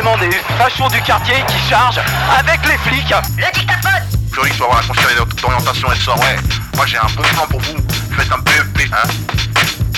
carrément 0.00 0.18
des 0.18 0.30
fachos 0.56 0.88
du 0.88 1.00
quartier 1.02 1.34
qui 1.46 1.68
chargent 1.68 2.00
avec 2.38 2.60
les 2.66 2.78
flics. 2.78 3.14
Le 3.36 3.52
dictaphone 3.52 3.90
je 4.32 4.40
vais 4.40 4.62
avoir 4.62 4.80
la 4.80 4.86
conseillère 4.86 5.26
d'orientation, 5.42 5.88
elle 5.92 6.00
sort. 6.00 6.18
Ouais, 6.18 6.36
moi 6.74 6.86
j'ai 6.86 6.96
un 6.96 7.06
bon 7.14 7.22
plan 7.22 7.46
pour 7.50 7.60
vous. 7.60 7.76
Faites 8.16 8.32
un 8.32 8.38
BEP, 8.38 8.88
hein 8.92 9.08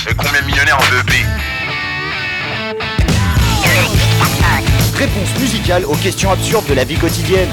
Et 0.08 0.14
combien 0.14 0.40
de 0.40 0.46
millionnaires 0.46 0.78
en 0.78 0.90
BEP 0.90 1.14
Réponse 4.98 5.38
musicale 5.38 5.84
aux 5.84 5.96
questions 5.96 6.32
absurdes 6.32 6.66
de 6.66 6.74
la 6.74 6.84
vie 6.84 6.96
quotidienne. 6.96 7.48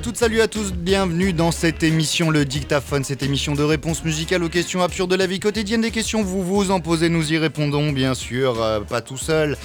Toutes, 0.00 0.16
salut 0.16 0.40
à 0.40 0.48
tous, 0.48 0.72
bienvenue 0.72 1.34
dans 1.34 1.50
cette 1.50 1.82
émission 1.82 2.30
Le 2.30 2.46
Dictaphone, 2.46 3.04
cette 3.04 3.22
émission 3.22 3.54
de 3.54 3.62
réponse 3.62 4.02
musicale 4.02 4.42
aux 4.42 4.48
questions 4.48 4.82
absurdes 4.82 5.10
de 5.10 5.16
la 5.16 5.26
vie 5.26 5.40
quotidienne. 5.40 5.82
Des 5.82 5.90
questions, 5.90 6.22
vous 6.22 6.42
vous 6.42 6.70
en 6.70 6.80
posez, 6.80 7.10
nous 7.10 7.34
y 7.34 7.36
répondons 7.36 7.92
bien 7.92 8.14
sûr, 8.14 8.62
euh, 8.62 8.80
pas 8.80 9.02
tout 9.02 9.18
seul. 9.18 9.58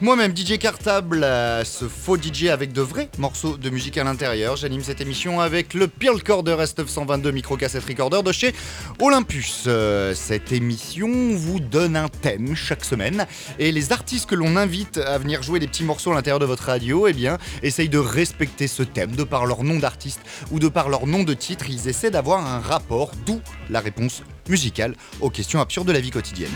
Moi-même, 0.00 0.34
DJ 0.34 0.56
Cartable, 0.56 1.22
euh, 1.22 1.62
ce 1.64 1.88
faux 1.88 2.16
DJ 2.16 2.46
avec 2.46 2.72
de 2.72 2.80
vrais 2.80 3.10
morceaux 3.18 3.58
de 3.58 3.68
musique 3.68 3.98
à 3.98 4.04
l'intérieur. 4.04 4.56
J'anime 4.56 4.82
cette 4.82 5.02
émission 5.02 5.40
avec 5.40 5.74
le 5.74 5.88
Pearl 5.88 6.16
Recorder 6.16 6.56
S922 6.58 7.30
micro 7.30 7.58
cassette 7.58 7.84
recorder 7.84 8.22
de 8.22 8.32
chez 8.32 8.54
Olympus. 8.98 9.64
Euh, 9.66 10.14
cette 10.14 10.52
émission 10.52 11.10
vous 11.34 11.60
donne 11.60 11.96
un 11.96 12.08
thème 12.08 12.54
chaque 12.54 12.86
semaine 12.86 13.26
et 13.58 13.72
les 13.72 13.92
artistes 13.92 14.24
que 14.24 14.36
l'on 14.36 14.56
invite 14.56 14.96
à 14.96 15.18
venir 15.18 15.42
jouer 15.42 15.60
des 15.60 15.66
petits 15.66 15.84
morceaux 15.84 16.12
à 16.12 16.14
l'intérieur 16.14 16.38
de 16.38 16.46
votre 16.46 16.64
radio, 16.64 17.08
eh 17.08 17.12
bien, 17.12 17.36
essayent 17.62 17.90
de 17.90 17.98
respecter 17.98 18.68
ce 18.68 18.82
thème 18.82 19.10
de 19.10 19.24
par 19.24 19.44
leur 19.44 19.64
nom 19.64 19.81
d'artiste 19.82 20.20
ou 20.50 20.58
de 20.58 20.68
par 20.68 20.88
leur 20.88 21.06
nom 21.06 21.24
de 21.24 21.34
titre. 21.34 21.66
Ils 21.68 21.88
essaient 21.88 22.10
d'avoir 22.10 22.46
un 22.46 22.60
rapport, 22.60 23.10
d'où 23.26 23.40
la 23.68 23.80
réponse 23.80 24.22
musicale 24.48 24.94
aux 25.20 25.30
questions 25.30 25.60
absurdes 25.60 25.88
de 25.88 25.92
la 25.92 26.00
vie 26.00 26.10
quotidienne. 26.10 26.50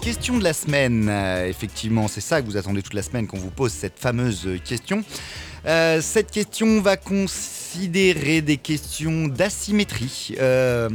Question 0.00 0.38
de 0.38 0.44
la 0.44 0.52
semaine, 0.52 1.08
Euh, 1.08 1.46
effectivement, 1.48 2.08
c'est 2.08 2.20
ça 2.20 2.40
que 2.42 2.46
vous 2.46 2.56
attendez 2.56 2.82
toute 2.82 2.94
la 2.94 3.02
semaine 3.02 3.26
qu'on 3.26 3.38
vous 3.38 3.50
pose 3.50 3.72
cette 3.72 3.98
fameuse 3.98 4.48
question. 4.64 5.04
Euh, 5.66 6.00
cette 6.02 6.30
question 6.30 6.80
va 6.80 6.96
considérer 7.76 8.42
des 8.42 8.58
questions 8.58 9.28
d'asymétrie. 9.28 10.34
Euh, 10.38 10.88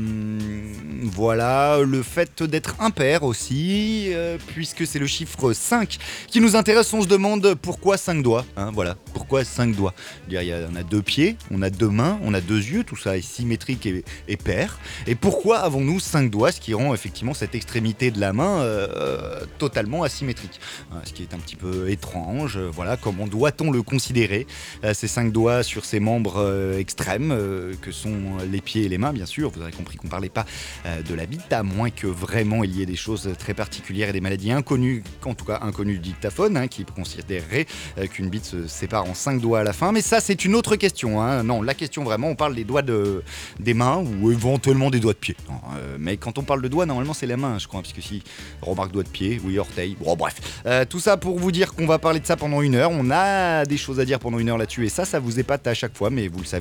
voilà, 1.03 1.79
le 1.83 2.03
fait 2.03 2.43
d'être 2.43 2.75
impair 2.79 3.23
aussi, 3.23 4.07
euh, 4.13 4.37
puisque 4.47 4.85
c'est 4.85 4.99
le 4.99 5.07
chiffre 5.07 5.53
5 5.53 5.97
qui 6.27 6.39
nous 6.39 6.55
intéresse. 6.55 6.93
On 6.93 7.01
se 7.01 7.07
demande 7.07 7.55
pourquoi 7.55 7.97
5 7.97 8.21
doigts. 8.21 8.45
hein, 8.57 8.69
voilà, 8.73 8.95
pourquoi 9.13 9.43
5 9.43 9.75
doigts 9.75 9.93
il 10.29 10.33
y 10.35 10.51
a- 10.53 10.67
On 10.71 10.75
a 10.75 10.83
deux 10.83 11.01
pieds, 11.01 11.35
on 11.49 11.61
a 11.63 11.69
deux 11.71 11.89
mains, 11.89 12.19
on 12.23 12.33
a 12.35 12.41
deux 12.41 12.59
yeux, 12.61 12.83
tout 12.83 12.95
ça 12.97 13.17
est 13.17 13.21
symétrique 13.21 13.87
et, 14.27 14.37
pair. 14.37 14.77
Et 15.07 15.15
pourquoi 15.15 15.57
avons-nous 15.59 15.99
5 15.99 16.29
doigts, 16.29 16.51
ce 16.51 16.61
qui 16.61 16.73
rend 16.75 16.93
effectivement 16.93 17.33
cette 17.33 17.55
extrémité 17.55 18.11
de 18.11 18.19
la 18.19 18.33
main 18.33 18.59
euh, 18.61 19.39
totalement 19.57 20.03
asymétrique 20.03 20.59
Hein, 20.91 21.01
Ce 21.05 21.11
qui 21.13 21.23
est 21.23 21.33
un 21.33 21.39
petit 21.39 21.55
peu 21.55 21.89
étrange. 21.89 22.59
Voilà, 22.59 22.97
comment 22.97 23.25
doit-on 23.27 23.71
le 23.71 23.81
considérer 23.81 24.45
Ces 24.93 25.07
5 25.07 25.31
doigts 25.31 25.63
sur 25.63 25.85
ses 25.85 25.99
membres 25.99 26.35
extrêmes, 26.73 27.31
euh, 27.31 27.73
que 27.81 27.91
sont 27.91 28.37
les 28.51 28.61
pieds 28.61 28.83
et 28.85 28.89
les 28.89 28.97
mains, 28.97 29.13
bien 29.13 29.25
sûr. 29.25 29.51
Vous 29.51 29.61
avez 29.61 29.71
compris 29.71 29.97
qu'on 29.97 30.07
parlait 30.07 30.29
pas 30.29 30.45
euh, 30.85 31.01
de 31.01 31.13
la 31.13 31.25
bite, 31.25 31.51
à 31.51 31.63
moins 31.63 31.89
que 31.89 32.07
vraiment 32.07 32.63
il 32.63 32.75
y 32.75 32.81
ait 32.81 32.85
des 32.85 32.95
choses 32.95 33.29
très 33.37 33.53
particulières 33.53 34.09
et 34.09 34.13
des 34.13 34.21
maladies 34.21 34.51
inconnues, 34.51 35.03
en 35.25 35.33
tout 35.33 35.45
cas 35.45 35.59
inconnues 35.61 35.93
du 35.93 35.99
dictaphone, 35.99 36.57
hein, 36.57 36.67
qui 36.67 36.85
considérerait 36.85 37.65
euh, 37.97 38.07
qu'une 38.07 38.29
bite 38.29 38.45
se 38.45 38.67
sépare 38.67 39.05
en 39.05 39.13
5 39.13 39.39
doigts 39.41 39.59
à 39.59 39.63
la 39.63 39.73
fin. 39.73 39.91
Mais 39.91 40.01
ça, 40.01 40.19
c'est 40.19 40.45
une 40.45 40.55
autre 40.55 40.75
question. 40.75 41.21
hein. 41.21 41.43
Non, 41.43 41.61
la 41.61 41.73
question 41.73 42.03
vraiment, 42.03 42.29
on 42.29 42.35
parle 42.35 42.55
des 42.55 42.63
doigts 42.63 42.81
de, 42.81 43.23
des 43.59 43.73
mains 43.73 44.03
ou 44.21 44.31
éventuellement 44.31 44.89
des 44.89 44.99
doigts 44.99 45.13
de 45.13 45.17
pied. 45.17 45.35
Euh, 45.77 45.97
mais 45.99 46.17
quand 46.17 46.37
on 46.37 46.43
parle 46.43 46.61
de 46.61 46.67
doigts, 46.67 46.85
normalement, 46.85 47.13
c'est 47.13 47.27
la 47.27 47.37
main, 47.37 47.57
je 47.59 47.67
crois, 47.67 47.81
puisque 47.81 48.01
si 48.01 48.23
remarque 48.61 48.91
doigts 48.91 49.03
de 49.03 49.09
pied, 49.09 49.39
oui, 49.43 49.59
orteil, 49.59 49.95
bon, 49.99 50.15
bref. 50.15 50.61
Euh, 50.65 50.85
tout 50.85 50.99
ça 50.99 51.17
pour 51.17 51.39
vous 51.39 51.51
dire 51.51 51.73
qu'on 51.73 51.87
va 51.87 51.99
parler 51.99 52.19
de 52.19 52.25
ça 52.25 52.35
pendant 52.35 52.61
une 52.61 52.75
heure. 52.75 52.91
On 52.91 53.09
a 53.11 53.65
des 53.65 53.77
choses 53.77 53.99
à 53.99 54.05
dire 54.05 54.19
pendant 54.19 54.39
une 54.39 54.49
heure 54.49 54.57
là-dessus, 54.57 54.85
et 54.85 54.89
ça, 54.89 55.05
ça 55.05 55.19
vous 55.19 55.39
épate 55.39 55.67
à 55.67 55.73
chaque 55.73 55.95
fois, 55.95 56.09
mais 56.09 56.27
vous 56.27 56.39
le 56.39 56.45
savez, 56.45 56.56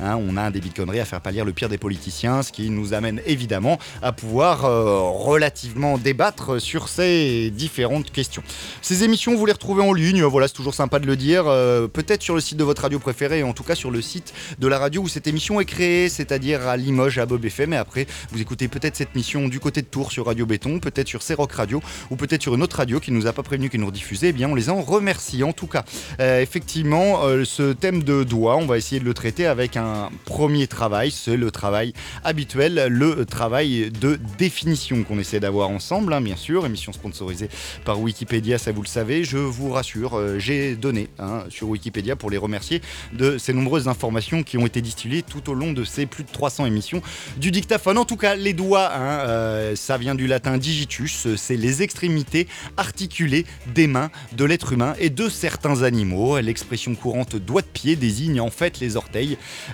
hein, 0.00 0.16
on 0.16 0.36
a 0.36 0.42
un 0.42 0.50
débit 0.50 0.70
conneries 0.70 1.00
à 1.00 1.04
faire 1.04 1.20
pâlir 1.20 1.44
le 1.44 1.52
pire 1.52 1.68
des 1.68 1.78
politiciens, 1.78 2.42
ce 2.42 2.52
qui 2.52 2.70
nous 2.70 2.94
amène 2.94 3.20
évidemment 3.26 3.78
à 4.02 4.12
pouvoir 4.12 4.64
euh, 4.64 5.00
relativement 5.00 5.98
débattre 5.98 6.60
sur 6.60 6.88
ces 6.88 7.50
différentes 7.50 8.10
questions. 8.10 8.42
Ces 8.82 9.04
émissions, 9.04 9.36
vous 9.36 9.46
les 9.46 9.52
retrouvez 9.52 9.82
en 9.82 9.92
ligne, 9.92 10.22
voilà, 10.22 10.48
c'est 10.48 10.54
toujours 10.54 10.74
sympa 10.74 10.98
de 10.98 11.06
le 11.06 11.16
dire, 11.16 11.44
euh, 11.46 11.88
peut-être 11.88 12.22
sur 12.22 12.34
le 12.34 12.40
site 12.40 12.58
de 12.58 12.64
votre 12.64 12.82
radio 12.82 12.98
préférée, 12.98 13.42
en 13.42 13.52
tout 13.52 13.62
cas 13.64 13.74
sur 13.74 13.90
le 13.90 14.00
site 14.02 14.32
de 14.58 14.68
la 14.68 14.78
radio 14.78 15.02
où 15.02 15.08
cette 15.08 15.26
émission 15.26 15.60
est 15.60 15.64
créée, 15.64 16.08
c'est-à-dire 16.08 16.66
à 16.66 16.76
Limoges, 16.76 17.18
à 17.18 17.26
Bob 17.26 17.44
FM, 17.44 17.72
et 17.72 17.76
après, 17.76 18.06
vous 18.32 18.40
écoutez 18.40 18.68
peut-être 18.68 18.96
cette 18.96 19.14
mission 19.14 19.48
du 19.48 19.60
côté 19.60 19.82
de 19.82 19.86
Tours 19.86 20.12
sur 20.12 20.26
Radio 20.26 20.46
Béton, 20.46 20.78
peut-être 20.78 21.08
sur 21.08 21.20
Rock 21.36 21.52
Radio, 21.52 21.82
ou 22.10 22.16
peut-être 22.16 22.42
sur 22.42 22.54
une 22.54 22.62
autre 22.62 22.76
radio 22.76 23.00
qui 23.00 23.12
nous 23.12 23.26
a 23.26 23.32
pas 23.32 23.42
prévenu, 23.42 23.70
qui 23.70 23.78
nous 23.78 23.86
rediffusait, 23.86 24.28
eh 24.28 24.32
bien 24.32 24.48
on 24.48 24.54
les 24.54 24.70
en 24.70 24.80
remercie. 24.80 25.42
En 25.42 25.52
tout 25.52 25.66
cas, 25.66 25.84
euh, 26.20 26.40
effectivement, 26.40 27.22
ce 27.44 27.72
thème 27.72 28.02
de 28.02 28.24
doigt, 28.24 28.56
on 28.56 28.66
va 28.66 28.78
essayer 28.78 29.00
de 29.00 29.04
le 29.04 29.14
traiter 29.14 29.37
avec 29.46 29.76
un 29.76 30.10
premier 30.24 30.66
travail, 30.66 31.10
c'est 31.10 31.36
le 31.36 31.50
travail 31.50 31.92
habituel, 32.24 32.86
le 32.88 33.24
travail 33.24 33.90
de 33.90 34.18
définition 34.38 35.04
qu'on 35.04 35.18
essaie 35.18 35.40
d'avoir 35.40 35.68
ensemble, 35.68 36.12
hein, 36.12 36.20
bien 36.20 36.36
sûr, 36.36 36.64
émission 36.66 36.92
sponsorisée 36.92 37.48
par 37.84 38.00
Wikipédia, 38.00 38.58
ça 38.58 38.72
vous 38.72 38.82
le 38.82 38.88
savez, 38.88 39.24
je 39.24 39.38
vous 39.38 39.70
rassure, 39.70 40.16
euh, 40.16 40.38
j'ai 40.38 40.76
donné 40.76 41.08
hein, 41.18 41.44
sur 41.48 41.68
Wikipédia 41.68 42.16
pour 42.16 42.30
les 42.30 42.38
remercier 42.38 42.80
de 43.12 43.38
ces 43.38 43.52
nombreuses 43.52 43.88
informations 43.88 44.42
qui 44.42 44.56
ont 44.58 44.66
été 44.66 44.80
distillées 44.80 45.22
tout 45.22 45.50
au 45.50 45.54
long 45.54 45.72
de 45.72 45.84
ces 45.84 46.06
plus 46.06 46.24
de 46.24 46.30
300 46.30 46.66
émissions 46.66 47.02
du 47.36 47.50
dictaphone. 47.50 47.98
En 47.98 48.04
tout 48.04 48.16
cas, 48.16 48.34
les 48.34 48.52
doigts, 48.52 48.90
hein, 48.94 49.20
euh, 49.20 49.76
ça 49.76 49.98
vient 49.98 50.14
du 50.14 50.26
latin 50.26 50.58
digitus, 50.58 51.28
c'est 51.36 51.56
les 51.56 51.82
extrémités 51.82 52.48
articulées 52.76 53.44
des 53.74 53.86
mains 53.86 54.10
de 54.32 54.44
l'être 54.44 54.72
humain 54.72 54.94
et 54.98 55.10
de 55.10 55.28
certains 55.28 55.82
animaux. 55.82 56.38
L'expression 56.40 56.94
courante 56.94 57.36
doigt 57.36 57.62
de 57.62 57.66
pied 57.66 57.96
désigne 57.96 58.40
en 58.40 58.50
fait 58.50 58.80
les 58.80 58.96
orteils. 58.96 59.27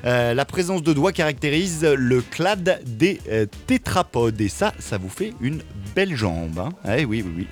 Euh, 0.05 0.35
la 0.35 0.45
présence 0.45 0.83
de 0.83 0.93
doigts 0.93 1.13
caractérise 1.13 1.85
le 1.85 2.21
clade 2.23 2.81
des 2.87 3.21
euh, 3.31 3.47
tétrapodes 3.67 4.41
et 4.41 4.49
ça, 4.49 4.73
ça 4.79 4.99
vous 4.99 5.09
fait 5.09 5.33
une 5.41 5.61
belle 5.95 6.17
jambe. 6.17 6.59
hein. 6.59 6.71
Eh 6.99 7.05
oui, 7.05 7.23
oui, 7.25 7.33
oui. 7.37 7.47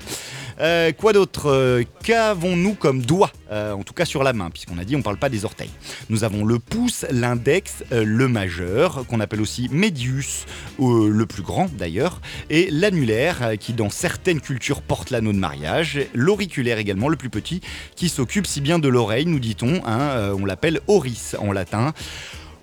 Euh, 0.61 0.93
quoi 0.93 1.13
d'autre 1.13 1.47
Euh, 1.51 1.83
Qu'avons-nous 2.05 2.75
comme 2.75 3.03
doigt 3.03 3.31
Euh, 3.51 3.73
En 3.73 3.83
tout 3.83 3.95
cas 3.95 4.05
sur 4.05 4.23
la 4.23 4.33
main, 4.33 4.51
puisqu'on 4.51 4.79
a 4.79 4.85
dit 4.85 4.97
on 4.97 5.03
parle 5.03 5.17
pas 5.17 5.29
des 5.29 5.45
orteils. 5.45 5.71
Nous 6.09 6.25
avons 6.25 6.45
le 6.45 6.59
pouce, 6.59 7.05
l'index, 7.11 7.85
le 7.91 8.29
majeur, 8.29 9.05
qu'on 9.07 9.21
appelle 9.21 9.41
aussi 9.41 9.69
médius, 9.71 10.47
le 10.79 11.25
plus 11.25 11.43
grand 11.43 11.69
d'ailleurs, 11.73 12.21
et 12.51 12.69
l'annulaire, 12.71 13.53
qui 13.59 13.73
dans 13.73 13.91
certaines 13.91 14.41
cultures 14.41 14.83
porte 14.83 15.11
l'anneau 15.11 15.33
de 15.33 15.39
mariage, 15.39 16.01
l'auriculaire 16.15 16.79
également, 16.79 17.09
le 17.09 17.17
plus 17.17 17.31
petit, 17.31 17.61
qui 17.97 18.09
s'occupe 18.09 18.47
si 18.47 18.61
bien 18.61 18.79
de 18.79 18.89
l'oreille, 18.89 19.27
nous 19.27 19.39
dit-on, 19.41 19.83
hein, 19.87 20.33
on 20.39 20.45
l'appelle 20.45 20.81
oris 20.87 21.37
en 21.39 21.53
latin. 21.53 21.93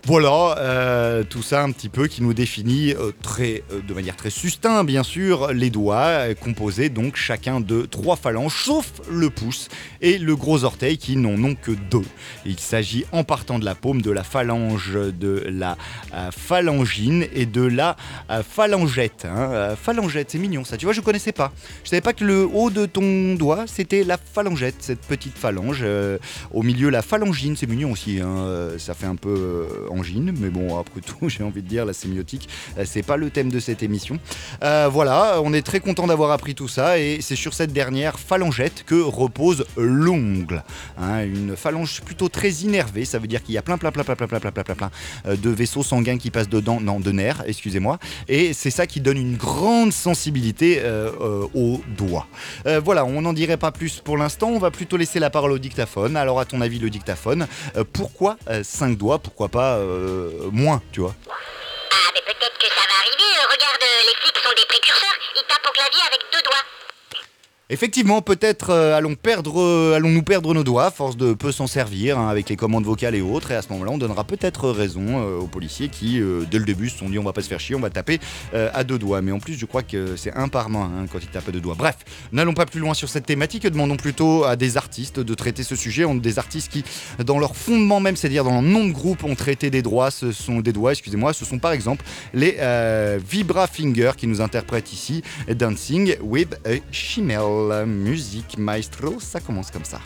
Voilà, 0.05 0.55
euh, 0.57 1.23
tout 1.23 1.43
ça 1.43 1.61
un 1.61 1.71
petit 1.71 1.89
peu 1.89 2.07
qui 2.07 2.23
nous 2.23 2.33
définit 2.33 2.93
euh, 2.93 3.11
euh, 3.41 3.59
de 3.87 3.93
manière 3.93 4.15
très 4.15 4.31
succincte, 4.31 4.85
bien 4.87 5.03
sûr, 5.03 5.51
les 5.53 5.69
doigts, 5.69 6.33
composés 6.41 6.89
donc 6.89 7.15
chacun 7.15 7.59
de 7.59 7.81
trois 7.83 8.15
phalanges, 8.15 8.63
sauf 8.63 8.91
le 9.11 9.29
pouce 9.29 9.67
et 10.01 10.17
le 10.17 10.35
gros 10.35 10.63
orteil 10.63 10.97
qui 10.97 11.15
n'en 11.15 11.41
ont 11.43 11.53
que 11.53 11.71
deux. 11.91 12.05
Il 12.45 12.59
s'agit 12.59 13.05
en 13.11 13.23
partant 13.23 13.59
de 13.59 13.65
la 13.65 13.75
paume 13.75 14.01
de 14.01 14.09
la 14.09 14.23
phalange 14.23 14.93
de 14.93 15.43
la 15.47 15.77
phalangine 16.31 17.27
et 17.33 17.45
de 17.45 17.61
la 17.61 17.95
phalangette. 18.49 19.25
hein. 19.25 19.75
Phalangette, 19.79 20.31
c'est 20.31 20.39
mignon 20.39 20.63
ça, 20.63 20.77
tu 20.77 20.85
vois, 20.85 20.93
je 20.93 21.01
connaissais 21.01 21.33
pas. 21.33 21.51
Je 21.83 21.89
savais 21.89 22.01
pas 22.01 22.13
que 22.13 22.23
le 22.23 22.47
haut 22.51 22.71
de 22.71 22.85
ton 22.87 23.35
doigt 23.35 23.65
c'était 23.67 24.03
la 24.03 24.17
phalangette, 24.17 24.75
cette 24.79 25.01
petite 25.01 25.37
phalange. 25.37 25.85
au 26.53 26.63
milieu, 26.63 26.89
la 26.89 27.03
phalangine, 27.03 27.55
c'est 27.55 27.67
mignon 27.67 27.91
aussi. 27.91 28.19
hein, 28.21 28.69
Ça 28.79 28.95
fait 28.95 29.05
un 29.05 29.15
peu 29.17 29.67
angine, 29.89 30.33
mais 30.39 30.49
bon, 30.49 30.77
après 30.77 31.01
tout, 31.01 31.29
j'ai 31.29 31.43
envie 31.43 31.61
de 31.61 31.67
dire, 31.67 31.85
la 31.85 31.93
sémiotique, 31.93 32.49
euh, 32.77 32.83
c'est 32.85 33.03
pas 33.03 33.17
le 33.17 33.29
thème 33.29 33.51
de 33.51 33.59
cette 33.59 33.83
émission. 33.83 34.19
Euh, 34.63 34.89
voilà, 34.91 35.39
on 35.43 35.53
est 35.53 35.61
très 35.61 35.79
content 35.79 36.07
d'avoir 36.07 36.31
appris 36.31 36.55
tout 36.55 36.67
ça, 36.67 36.99
et 36.99 37.19
c'est 37.21 37.35
sur 37.35 37.53
cette 37.53 37.73
dernière 37.73 38.19
phalangette 38.19 38.83
que 38.85 38.99
repose 39.01 39.65
l'ongle. 39.77 40.63
hein, 40.97 41.23
une 41.23 41.55
phalange 41.55 42.01
plutôt 42.01 42.29
très 42.29 42.49
innervée, 42.49 43.05
ça 43.05 43.19
veut 43.19 43.27
dire 43.27 43.43
qu'il 43.43 43.55
y 43.55 43.57
a 43.57 43.61
plein, 43.61 43.77
plein, 43.77 43.91
plein, 43.91 44.03
plein, 44.03 44.15
plein, 44.15 44.27
plein, 44.27 44.39
plein, 44.39 44.51
plein, 44.51 44.75
plein, 44.75 44.91
euh, 45.25 45.35
de 45.35 45.49
vaisseaux 45.49 45.83
sanguins 45.83 46.17
qui 46.17 46.31
passent 46.31 46.49
dedans, 46.49 46.79
non, 46.79 46.99
de 46.99 47.11
nerfs, 47.11 47.43
excusez-moi, 47.45 47.99
et 48.27 48.53
c'est 48.53 48.71
ça 48.71 48.87
qui 48.87 49.01
donne 49.01 49.17
une 49.17 49.35
grande 49.35 49.91
sensibilité 49.91 50.79
euh, 50.79 51.11
euh, 51.21 51.47
aux 51.53 51.81
doigts. 51.97 52.27
Voilà, 52.83 53.05
on 53.05 53.21
n'en 53.21 53.33
dirait 53.33 53.57
pas 53.57 53.71
plus 53.71 53.99
pour 53.99 54.17
l'instant, 54.17 54.49
on 54.49 54.59
va 54.59 54.71
plutôt 54.71 54.97
laisser 54.97 55.19
la 55.19 55.29
parole 55.29 55.51
au 55.51 55.57
dictaphone. 55.57 56.15
Alors, 56.15 56.39
à 56.39 56.45
ton 56.45 56.61
avis, 56.61 56.79
le 56.79 56.89
dictaphone, 56.89 57.47
pourquoi 57.93 58.37
5 58.61 58.97
doigts 58.97 59.19
Pourquoi 59.19 59.49
pas 59.49 59.78
euh, 59.79 60.49
moins, 60.51 60.81
tu 60.91 61.01
vois 61.01 61.15
Ah, 61.91 62.09
mais 62.13 62.21
peut-être 62.21 62.57
que 62.57 62.67
ça 62.67 62.83
va 62.89 62.95
arriver. 63.01 63.29
euh, 63.39 63.45
Regarde, 63.51 63.81
euh, 63.83 64.01
les 64.07 64.15
flics 64.21 64.37
sont 64.43 64.53
des 64.55 64.65
précurseurs. 64.67 65.15
Ils 65.35 65.43
tapent 65.47 65.67
au 65.67 65.71
clavier 65.71 66.01
avec 66.07 66.21
deux 66.31 66.41
doigts. 66.41 66.63
Effectivement, 67.71 68.23
peut-être 68.23 68.71
euh, 68.71 68.97
allons 68.97 69.15
euh, 69.27 69.93
allons-nous 69.93 70.23
perdre 70.23 70.55
nos 70.55 70.63
doigts 70.63 70.89
force 70.89 71.15
de 71.15 71.33
peu 71.33 71.51
s'en 71.51 71.67
servir 71.67 72.17
hein, 72.17 72.27
avec 72.27 72.49
les 72.49 72.55
commandes 72.55 72.83
vocales 72.83 73.13
et 73.13 73.21
autres. 73.21 73.51
Et 73.51 73.55
à 73.55 73.61
ce 73.61 73.69
moment-là, 73.73 73.91
on 73.91 73.99
donnera 73.99 74.23
peut-être 74.23 74.71
raison 74.71 75.05
euh, 75.07 75.37
aux 75.37 75.45
policiers 75.45 75.87
qui, 75.87 76.19
dès 76.49 76.57
le 76.57 76.65
début, 76.65 76.89
se 76.89 76.97
sont 76.97 77.09
dit 77.09 77.19
on 77.19 77.23
va 77.23 77.31
pas 77.31 77.43
se 77.43 77.47
faire 77.47 77.59
chier, 77.59 77.75
on 77.75 77.79
va 77.79 77.91
taper 77.91 78.19
à 78.53 78.83
deux 78.83 78.97
doigts. 78.97 79.21
Mais 79.21 79.31
en 79.31 79.37
plus, 79.37 79.53
je 79.53 79.67
crois 79.67 79.83
que 79.83 80.15
c'est 80.15 80.33
un 80.33 80.47
par 80.47 80.71
main 80.71 80.89
hein, 80.97 81.05
quand 81.11 81.19
ils 81.21 81.27
tapent 81.27 81.49
à 81.49 81.51
deux 81.51 81.61
doigts. 81.61 81.75
Bref, 81.77 81.97
n'allons 82.31 82.55
pas 82.55 82.65
plus 82.65 82.79
loin 82.79 82.95
sur 82.95 83.07
cette 83.07 83.27
thématique. 83.27 83.67
Demandons 83.67 83.97
plutôt 83.97 84.45
à 84.45 84.55
des 84.55 84.75
artistes 84.75 85.19
de 85.19 85.33
traiter 85.35 85.61
ce 85.61 85.75
sujet. 85.75 86.05
On 86.05 86.15
des 86.15 86.39
artistes 86.39 86.71
qui, 86.71 86.83
dans 87.23 87.37
leur 87.37 87.55
fondement 87.55 87.99
même, 87.99 88.15
c'est-à-dire 88.15 88.43
dans 88.43 88.53
leur 88.53 88.61
nom 88.63 88.85
de 88.87 88.91
groupe, 88.91 89.23
ont 89.23 89.35
traité 89.35 89.69
des 89.69 89.83
droits. 89.83 90.09
Ce 90.09 90.31
sont 90.31 90.61
des 90.61 90.73
doigts, 90.73 90.93
excusez-moi. 90.93 91.33
Ce 91.33 91.45
sont 91.45 91.59
par 91.59 91.73
exemple 91.73 92.03
les 92.33 92.57
Vibra 93.29 93.67
Finger 93.67 94.13
qui 94.17 94.25
nous 94.25 94.41
interprètent 94.41 94.91
ici 94.91 95.21
Dancing 95.47 96.15
with 96.21 96.55
a 96.65 96.79
Shimmel. 97.59 97.85
Musique 97.85 98.57
maestro, 98.57 99.19
ça 99.19 99.39
commence 99.39 99.71
comme 99.71 99.85
ça. 99.85 99.99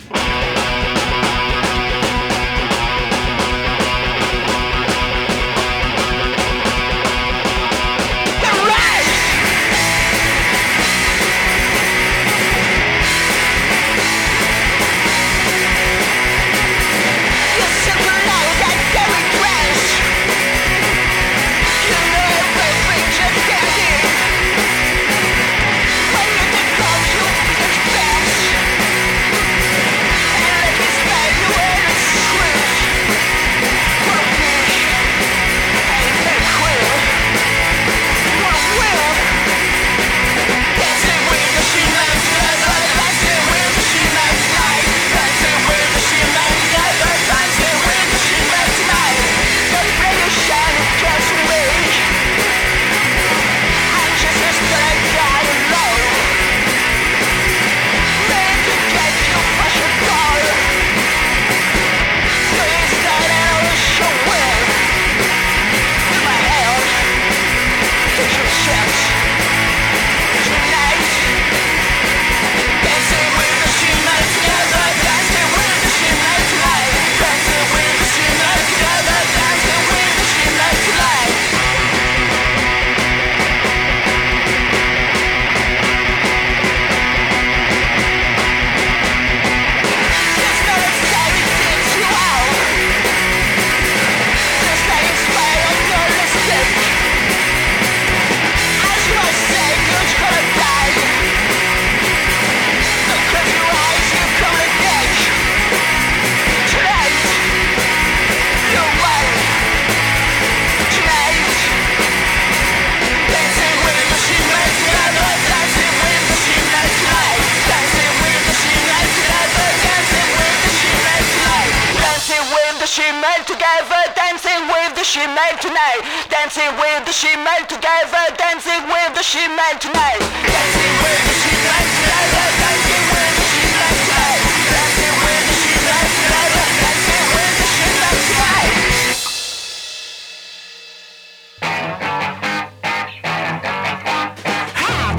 Shemale 122.94 123.44
together, 123.48 124.02
dancing 124.14 124.68
with 124.70 124.94
the 124.94 125.02
Shemale 125.02 125.60
tonight. 125.60 126.06
Dancing 126.30 126.70
with 126.78 127.04
the 127.06 127.12
Shemale 127.12 127.66
together, 127.66 128.22
dancing 128.38 128.86
with 128.86 129.16
the 129.18 129.26
Shemale 129.26 129.80
tonight. 129.80 130.22
Dancing 130.22 130.94
with 131.02 131.22
the 131.26 131.34
Shemale 131.42 131.90
together, 131.90 132.46
dancing 132.62 133.06
with 133.10 133.34
the 133.34 133.46
Shemale 133.50 133.98
tonight. 133.98 135.03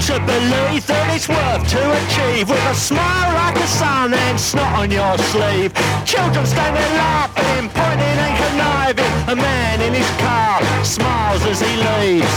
To 0.04 0.20
believe 0.20 0.84
that 0.84 1.16
it's 1.16 1.24
worth 1.32 1.64
to 1.64 1.80
achieve 1.80 2.44
with 2.52 2.60
a 2.68 2.76
smile 2.76 3.32
like 3.40 3.56
a 3.56 3.64
sun 3.64 4.12
and 4.12 4.36
snot 4.36 4.84
on 4.84 4.90
your 4.92 5.16
sleeve. 5.32 5.72
Children 6.04 6.44
standing 6.44 6.92
laughing, 7.00 7.72
pointing 7.72 8.18
and 8.20 8.34
conniving. 8.36 9.12
A 9.32 9.36
man 9.36 9.80
in 9.80 9.96
his 9.96 10.10
car 10.20 10.60
smiles 10.84 11.40
as 11.48 11.56
he 11.64 11.72
leaves. 11.80 12.36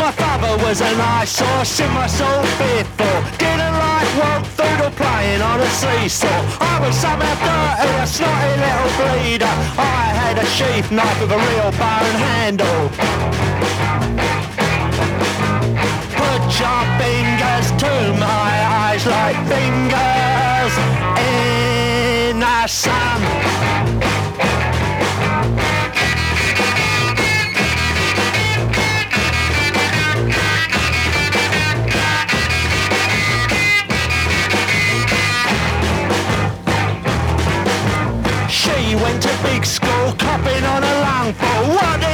My 0.00 0.08
father 0.08 0.56
was 0.64 0.80
an 0.80 0.96
eyesore, 0.96 1.64
simmer 1.68 2.08
so 2.08 2.30
fearful. 2.56 3.16
Didn't 3.36 3.76
like 3.76 4.10
walk 4.24 4.44
food 4.56 4.80
or 4.80 4.92
playing 4.96 5.44
on 5.44 5.60
a 5.60 5.68
seesaw. 5.68 6.40
I 6.64 6.80
was 6.80 6.96
somehow 6.96 7.36
dirty, 7.44 7.92
a 7.92 8.06
snotty 8.08 8.54
little 8.56 8.92
bleeder. 8.96 9.54
I 9.76 10.16
had 10.16 10.40
a 10.40 10.46
sheath 10.48 10.88
knife 10.88 11.20
with 11.20 11.28
a 11.28 11.36
real 11.36 11.70
bone 11.76 12.16
handle. 12.24 14.09
Your 16.58 16.84
fingers 16.98 17.70
to 17.82 17.92
my 18.18 18.52
eyes 18.82 19.06
like 19.06 19.36
fingers 19.48 20.74
in 21.16 22.40
the 22.40 22.66
sun. 22.66 23.20
She 38.50 38.96
went 38.96 39.22
to 39.22 39.28
big 39.44 39.64
school, 39.64 40.12
copping 40.18 40.64
on 40.64 40.82
a. 40.82 41.00
What 41.30 41.36
the 41.36 41.46
hell 41.76 42.00
do 42.00 42.09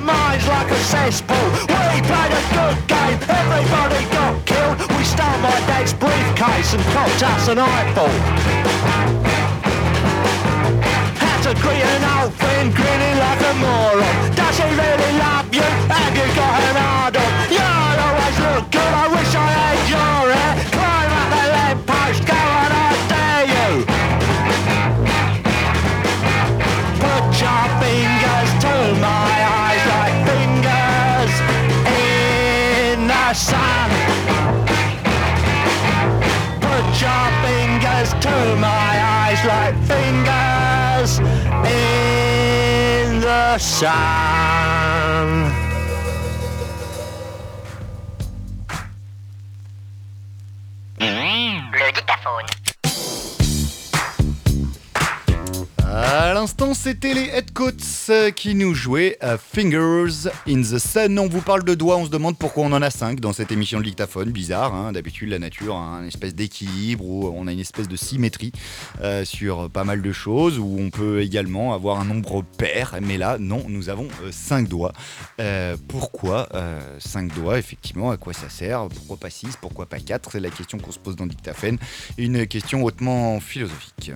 My 0.00 0.06
mind's 0.16 0.48
like 0.48 0.70
a 0.70 0.76
cesspool. 0.76 1.36
We 1.52 2.00
played 2.00 2.32
a 2.32 2.42
good 2.56 2.88
game, 2.88 3.20
everybody 3.20 4.00
got 4.08 4.32
killed. 4.46 4.78
We 4.96 5.04
stole 5.04 5.38
my 5.44 5.52
dad's 5.68 5.92
briefcase 5.92 6.72
and 6.72 6.82
copped 6.96 7.22
us 7.22 7.48
an 7.48 7.58
eyeball. 7.58 8.08
Had 11.20 11.42
to 11.44 11.52
greet 11.60 11.84
an 11.84 12.04
old 12.16 12.32
friend, 12.32 12.72
grinning 12.74 13.18
like 13.20 13.44
a 13.44 13.52
moron. 13.60 14.16
Does 14.32 14.56
he 14.56 14.72
really 14.72 15.12
love 15.20 15.52
you? 15.52 15.68
Have 15.92 16.16
you 16.16 16.28
got 16.32 16.62
an 16.64 16.76
on? 16.80 17.00
You'll 17.52 18.00
always 18.00 18.36
look 18.40 18.72
good, 18.72 18.92
I 19.04 19.06
wish 19.12 19.29
in 43.60 44.39
c'était 56.90 57.14
les 57.14 57.28
Headcoats 57.28 58.08
euh, 58.08 58.30
qui 58.32 58.56
nous 58.56 58.74
jouaient 58.74 59.16
euh, 59.22 59.38
Fingers 59.38 60.28
in 60.48 60.60
the 60.60 60.78
Sun. 60.78 61.20
On 61.20 61.28
vous 61.28 61.40
parle 61.40 61.62
de 61.62 61.76
doigts, 61.76 61.96
on 61.96 62.06
se 62.06 62.10
demande 62.10 62.36
pourquoi 62.36 62.64
on 62.64 62.72
en 62.72 62.82
a 62.82 62.90
5 62.90 63.20
dans 63.20 63.32
cette 63.32 63.52
émission 63.52 63.78
de 63.78 63.84
dictaphone. 63.84 64.30
Bizarre, 64.32 64.74
hein. 64.74 64.90
d'habitude 64.90 65.28
la 65.28 65.38
nature 65.38 65.76
a 65.76 66.00
une 66.00 66.08
espèce 66.08 66.34
d'équilibre 66.34 67.04
où 67.04 67.32
on 67.32 67.46
a 67.46 67.52
une 67.52 67.60
espèce 67.60 67.86
de 67.86 67.94
symétrie 67.94 68.50
euh, 69.02 69.24
sur 69.24 69.70
pas 69.70 69.84
mal 69.84 70.02
de 70.02 70.10
choses, 70.10 70.58
où 70.58 70.78
on 70.80 70.90
peut 70.90 71.20
également 71.20 71.74
avoir 71.74 72.00
un 72.00 72.04
nombre 72.04 72.42
pair. 72.58 72.96
Mais 73.00 73.18
là, 73.18 73.38
non, 73.38 73.64
nous 73.68 73.88
avons 73.88 74.08
5 74.32 74.66
doigts. 74.66 74.92
Pourquoi 75.86 76.48
5 76.98 77.32
doigts 77.32 77.56
Effectivement, 77.56 78.10
à 78.10 78.16
quoi 78.16 78.32
ça 78.32 78.48
sert? 78.48 78.88
Pourquoi 78.88 79.16
pas 79.16 79.30
6 79.30 79.58
Pourquoi 79.60 79.86
pas 79.86 80.00
4 80.00 80.32
C'est 80.32 80.40
la 80.40 80.50
question 80.50 80.78
qu'on 80.78 80.90
se 80.90 80.98
pose 80.98 81.14
dans 81.14 81.26
Dictaphone. 81.26 81.78
Une 82.18 82.48
question 82.48 82.82
hautement 82.82 83.38
philosophique. 83.38 84.10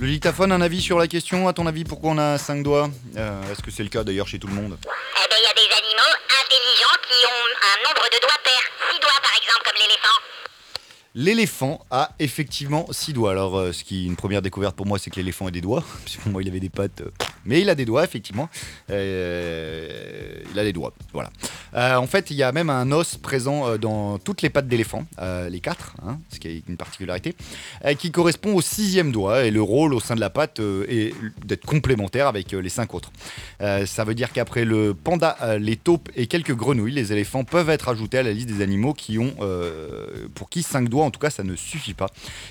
Le 0.00 0.06
dictaphone, 0.06 0.50
un 0.52 0.60
avis 0.62 0.80
sur 0.80 0.98
la 0.98 1.06
question 1.06 1.46
À 1.46 1.52
ton 1.52 1.66
avis, 1.66 1.84
pourquoi 1.84 2.10
on 2.12 2.18
a 2.18 2.38
5 2.38 2.62
doigts 2.62 2.88
Euh, 3.18 3.52
Est-ce 3.52 3.62
que 3.62 3.70
c'est 3.70 3.82
le 3.82 3.90
cas 3.90 4.02
d'ailleurs 4.02 4.26
chez 4.26 4.38
tout 4.38 4.46
le 4.46 4.54
monde? 4.54 4.78
Eh 4.82 4.86
ben, 4.86 5.36
il 5.38 5.44
y 5.44 5.50
a 5.50 5.52
des 5.52 5.68
animaux 5.76 6.14
intelligents 6.40 6.98
qui 7.06 7.20
ont 7.26 7.46
un 7.60 7.76
nombre 7.86 8.04
de 8.08 8.18
doigts 8.20 8.40
pairs. 8.42 8.66
6 8.94 9.00
doigts, 9.00 9.20
par 9.22 9.32
exemple, 9.36 9.60
comme 9.64 9.76
l'éléphant. 9.76 10.18
L'éléphant 11.16 11.84
a 11.90 12.12
effectivement 12.20 12.86
6 12.90 13.12
doigts. 13.14 13.32
Alors, 13.32 13.58
euh, 13.58 13.72
ce 13.72 13.82
qui 13.82 14.04
est 14.04 14.06
une 14.06 14.14
première 14.14 14.42
découverte 14.42 14.76
pour 14.76 14.86
moi, 14.86 14.96
c'est 14.98 15.10
que 15.10 15.16
l'éléphant 15.16 15.46
a 15.48 15.50
des 15.50 15.60
doigts. 15.60 15.82
Parce 16.04 16.16
que 16.16 16.22
pour 16.22 16.30
moi, 16.30 16.40
il 16.40 16.48
avait 16.48 16.60
des 16.60 16.68
pattes. 16.68 17.00
euh, 17.00 17.10
Mais 17.44 17.60
il 17.60 17.68
a 17.68 17.74
des 17.74 17.84
doigts, 17.84 18.04
effectivement. 18.04 18.48
Euh, 18.90 20.40
il 20.52 20.58
a 20.58 20.62
des 20.62 20.72
doigts, 20.72 20.92
voilà. 21.12 21.30
En 21.72 22.06
fait, 22.08 22.30
il 22.30 22.36
y 22.36 22.42
a 22.42 22.50
même 22.50 22.68
un 22.68 22.90
os 22.90 23.16
présent 23.16 23.76
dans 23.78 24.18
toutes 24.18 24.42
les 24.42 24.50
pattes 24.50 24.66
d'éléphant, 24.66 25.04
les 25.48 25.60
quatre, 25.60 25.94
hein, 26.04 26.18
ce 26.32 26.40
qui 26.40 26.48
est 26.48 26.62
une 26.68 26.76
particularité, 26.76 27.36
qui 27.98 28.10
correspond 28.10 28.54
au 28.56 28.60
sixième 28.60 29.12
doigt. 29.12 29.44
Et 29.44 29.52
le 29.52 29.62
rôle 29.62 29.94
au 29.94 30.00
sein 30.00 30.16
de 30.16 30.20
la 30.20 30.30
patte 30.30 30.60
est 30.88 31.14
d'être 31.44 31.64
complémentaire 31.64 32.26
avec 32.26 32.50
les 32.50 32.68
cinq 32.68 32.92
autres. 32.94 33.12
Ça 33.60 34.04
veut 34.04 34.14
dire 34.14 34.32
qu'après 34.32 34.64
le 34.64 34.94
panda, 34.94 35.36
les 35.60 35.76
taupes 35.76 36.08
et 36.16 36.26
quelques 36.26 36.54
grenouilles, 36.56 36.92
les 36.94 37.12
éléphants 37.12 37.44
peuvent 37.44 37.70
être 37.70 37.88
ajoutés 37.88 38.18
à 38.18 38.24
la 38.24 38.32
liste 38.32 38.48
des 38.48 38.62
animaux 38.62 38.92
qui 38.92 39.18
ont, 39.18 39.34
pour 40.34 40.50
qui 40.50 40.64
5 40.64 40.88
doigts, 40.88 40.99
en 41.04 41.10
tout 41.10 41.20
cas, 41.20 41.30
ça 41.30 41.42
ne 41.42 41.56
suffit 41.56 41.94
pas, 41.94 42.08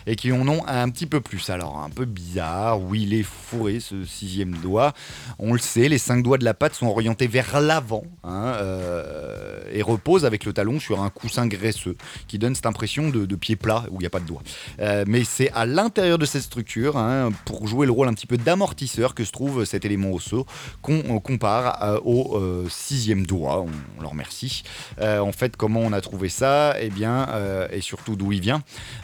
et 0.07 0.15
qui 0.15 0.31
en 0.31 0.47
ont 0.47 0.65
un 0.67 0.89
petit 0.89 1.05
peu 1.05 1.21
plus. 1.21 1.49
Alors, 1.49 1.79
un 1.79 1.89
peu 1.89 2.05
bizarre, 2.05 2.81
oui, 2.81 3.03
il 3.03 3.13
est 3.13 3.23
fourré 3.23 3.79
ce 3.79 4.05
sixième 4.05 4.55
doigt. 4.55 4.93
On 5.37 5.53
le 5.53 5.59
sait, 5.59 5.89
les 5.89 5.97
5 5.97 6.23
doigts 6.23 6.37
de 6.37 6.45
la 6.45 6.53
patte 6.53 6.75
sont 6.75 6.87
orientés 6.87 7.27
vers 7.27 7.59
l'avant 7.59 8.03
hein, 8.23 8.53
euh, 8.57 9.61
et 9.71 9.81
reposent 9.81 10.25
avec 10.25 10.45
le 10.45 10.53
talon 10.53 10.79
sur 10.79 11.01
un 11.01 11.09
coussin 11.09 11.47
graisseux 11.47 11.95
qui 12.27 12.39
donne 12.39 12.55
cette 12.55 12.65
impression 12.65 13.09
de, 13.09 13.35
pied 13.35 13.55
plat 13.55 13.85
où 13.91 13.95
il 13.95 13.99
n'y 13.99 14.05
a 14.05 14.09
pas 14.09 14.19
de 14.19 14.25
doigt. 14.25 14.41
Euh, 14.79 15.05
mais 15.07 15.23
c'est 15.23 15.51
à 15.53 15.65
l'intérieur 15.65 16.17
de 16.17 16.25
cette 16.25 16.41
structure, 16.41 16.97
hein, 16.97 17.29
pour 17.45 17.67
jouer 17.67 17.85
le 17.85 17.91
rôle 17.91 18.07
un 18.07 18.13
petit 18.13 18.27
peu 18.27 18.37
d'amortisseur, 18.37 19.15
que 19.15 19.23
se 19.23 19.31
trouve 19.31 19.65
cet 19.65 19.85
élément 19.85 20.11
osseux 20.11 20.43
qu'on 20.81 21.19
compare 21.19 21.83
euh, 21.83 21.99
au 22.03 22.67
sixième 22.69 23.25
doigt. 23.25 23.61
On, 23.61 24.01
le 24.01 24.07
remercie. 24.07 24.63
En 25.01 25.31
fait, 25.31 25.55
comment 25.55 25.81
on 25.81 25.93
a 25.93 26.01
trouvé 26.01 26.29
ça? 26.29 26.75
Eh 26.79 26.89
bien, 26.89 27.27
et 27.71 27.81
surtout 27.81 28.15
d'où 28.15 28.31
il 28.31 28.38
vient. 28.39 28.61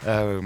Euh, 0.07 0.41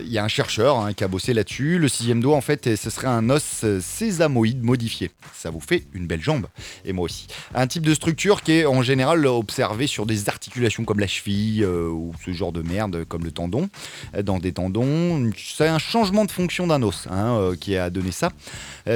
Il 0.00 0.12
y 0.12 0.18
a 0.18 0.24
un 0.24 0.28
chercheur 0.28 0.78
hein, 0.78 0.92
qui 0.92 1.04
a 1.04 1.08
bossé 1.08 1.34
là-dessus. 1.34 1.78
Le 1.78 1.88
sixième 1.88 2.20
doigt, 2.20 2.36
en 2.36 2.40
fait, 2.40 2.76
ce 2.76 2.90
serait 2.90 3.06
un 3.08 3.28
os 3.30 3.64
sésamoïde 3.80 4.62
modifié. 4.62 5.10
Ça 5.34 5.50
vous 5.50 5.60
fait 5.60 5.84
une 5.92 6.06
belle 6.06 6.22
jambe, 6.22 6.46
et 6.84 6.92
moi 6.92 7.04
aussi. 7.04 7.26
Un 7.54 7.66
type 7.66 7.84
de 7.84 7.94
structure 7.94 8.42
qui 8.42 8.52
est 8.52 8.66
en 8.66 8.82
général 8.82 9.26
observé 9.26 9.86
sur 9.86 10.06
des 10.06 10.28
articulations 10.28 10.84
comme 10.84 11.00
la 11.00 11.06
cheville 11.06 11.62
euh, 11.62 11.88
ou 11.88 12.12
ce 12.24 12.32
genre 12.32 12.52
de 12.52 12.62
merde 12.62 13.04
comme 13.04 13.24
le 13.24 13.32
tendon. 13.32 13.68
Euh, 14.14 14.22
Dans 14.22 14.38
des 14.38 14.52
tendons, 14.52 15.30
c'est 15.36 15.68
un 15.68 15.78
changement 15.78 16.24
de 16.24 16.30
fonction 16.30 16.66
d'un 16.66 16.82
os 16.82 17.06
hein, 17.10 17.52
qui 17.60 17.76
a 17.76 17.90
donné 17.90 18.12
ça. 18.12 18.30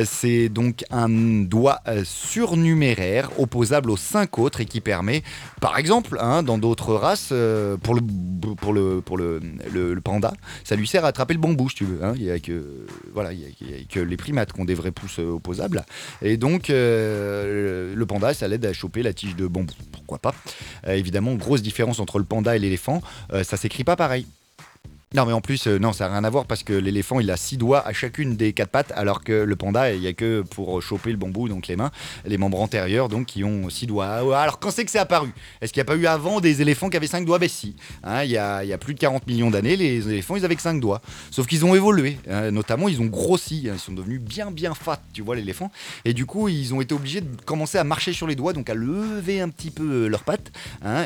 C'est 0.04 0.48
donc 0.48 0.84
un 0.90 1.08
doigt 1.08 1.80
surnuméraire 2.04 3.30
opposable 3.38 3.90
aux 3.90 3.96
cinq 3.96 4.38
autres 4.38 4.60
et 4.60 4.66
qui 4.66 4.80
permet, 4.80 5.22
par 5.60 5.78
exemple, 5.78 6.18
hein, 6.20 6.42
dans 6.42 6.58
d'autres 6.58 6.94
races, 6.94 7.32
pour, 7.82 7.94
le, 7.94 8.00
pour, 8.54 8.72
le, 8.72 9.00
le, 9.16 10.00
panda, 10.02 10.32
ça 10.64 10.76
lui 10.76 10.86
sert 10.86 11.04
à 11.04 11.08
attraper 11.08 11.34
le 11.34 11.40
bambou, 11.40 11.68
si 11.70 11.76
tu 11.76 11.84
veux. 11.84 12.04
hein. 12.04 12.12
Il 12.16 12.22
n'y 12.24 12.30
a, 12.30 12.38
que, 12.38 12.86
voilà, 13.12 13.30
a- 13.30 13.84
que 13.88 14.00
les 14.00 14.16
primates 14.16 14.52
qui 14.52 14.60
ont 14.60 14.64
des 14.64 14.74
vrais 14.74 14.90
pouces 14.92 15.18
euh, 15.18 15.32
opposables. 15.32 15.84
Et 16.22 16.36
donc, 16.36 16.70
euh, 16.70 17.94
le 17.94 18.06
panda, 18.06 18.34
ça 18.34 18.48
l'aide 18.48 18.64
à 18.66 18.72
choper 18.72 19.02
la 19.02 19.12
tige 19.12 19.36
de 19.36 19.46
bambou. 19.46 19.72
Pourquoi 19.92 20.18
pas 20.18 20.34
Euh, 20.86 20.92
Évidemment, 20.94 21.34
grosse 21.34 21.62
différence 21.62 22.00
entre 22.00 22.18
le 22.18 22.24
panda 22.24 22.56
et 22.56 22.58
l'éléphant, 22.58 23.02
ça 23.42 23.56
s'écrit 23.56 23.84
pas 23.84 23.96
pareil. 23.96 24.26
Non, 25.14 25.26
mais 25.26 25.32
en 25.32 25.40
plus, 25.40 25.68
euh, 25.68 25.78
non, 25.78 25.92
ça 25.92 26.08
n'a 26.08 26.14
rien 26.14 26.24
à 26.24 26.30
voir 26.30 26.44
parce 26.44 26.64
que 26.64 26.72
l'éléphant, 26.72 27.20
il 27.20 27.30
a 27.30 27.36
six 27.36 27.56
doigts 27.56 27.86
à 27.86 27.92
chacune 27.92 28.34
des 28.34 28.52
quatre 28.52 28.70
pattes, 28.70 28.92
alors 28.96 29.22
que 29.22 29.32
le 29.32 29.54
panda, 29.54 29.92
il 29.92 30.00
n'y 30.00 30.08
a 30.08 30.12
que 30.12 30.42
pour 30.42 30.82
choper 30.82 31.12
le 31.12 31.16
bambou, 31.16 31.48
donc 31.48 31.68
les 31.68 31.76
mains, 31.76 31.92
les 32.24 32.36
membres 32.36 32.60
antérieurs, 32.60 33.08
donc 33.08 33.26
qui 33.26 33.44
ont 33.44 33.70
six 33.70 33.86
doigts. 33.86 34.06
Ah 34.08 34.42
Alors, 34.42 34.58
quand 34.58 34.72
c'est 34.72 34.84
que 34.84 34.90
c'est 34.90 34.98
apparu? 34.98 35.28
Est-ce 35.60 35.72
qu'il 35.72 35.78
n'y 35.80 35.82
a 35.82 35.92
pas 35.92 35.94
eu 35.94 36.06
avant 36.06 36.40
des 36.40 36.62
éléphants 36.62 36.90
qui 36.90 36.96
avaient 36.96 37.06
cinq 37.06 37.24
doigts? 37.24 37.38
Ben 37.38 37.48
si. 37.48 37.76
Hein, 38.02 38.24
il, 38.24 38.32
y 38.32 38.36
a, 38.36 38.64
il 38.64 38.68
y 38.68 38.72
a 38.72 38.78
plus 38.78 38.94
de 38.94 38.98
40 38.98 39.24
millions 39.28 39.52
d'années, 39.52 39.76
les 39.76 40.08
éléphants, 40.08 40.34
ils 40.34 40.44
avaient 40.44 40.56
que 40.56 40.62
cinq 40.62 40.80
doigts. 40.80 41.00
Sauf 41.30 41.46
qu'ils 41.46 41.64
ont 41.64 41.76
évolué. 41.76 42.18
hein, 42.28 42.50
notamment, 42.50 42.88
ils 42.88 43.00
ont 43.00 43.06
grossi. 43.06 43.68
hein, 43.70 43.74
ils 43.76 43.80
sont 43.80 43.92
devenus 43.92 44.20
bien, 44.20 44.50
bien 44.50 44.74
fat, 44.74 45.00
tu 45.12 45.22
vois, 45.22 45.36
l'éléphant. 45.36 45.70
Et 46.04 46.12
du 46.12 46.26
coup, 46.26 46.48
ils 46.48 46.74
ont 46.74 46.80
été 46.80 46.92
obligés 46.92 47.20
de 47.20 47.40
commencer 47.44 47.78
à 47.78 47.84
marcher 47.84 48.12
sur 48.12 48.26
les 48.26 48.34
doigts, 48.34 48.52
donc 48.52 48.68
à 48.68 48.74
lever 48.74 49.40
un 49.40 49.48
petit 49.48 49.70
peu 49.70 50.06
euh, 50.06 50.08
leurs 50.08 50.24
pattes. 50.24 50.50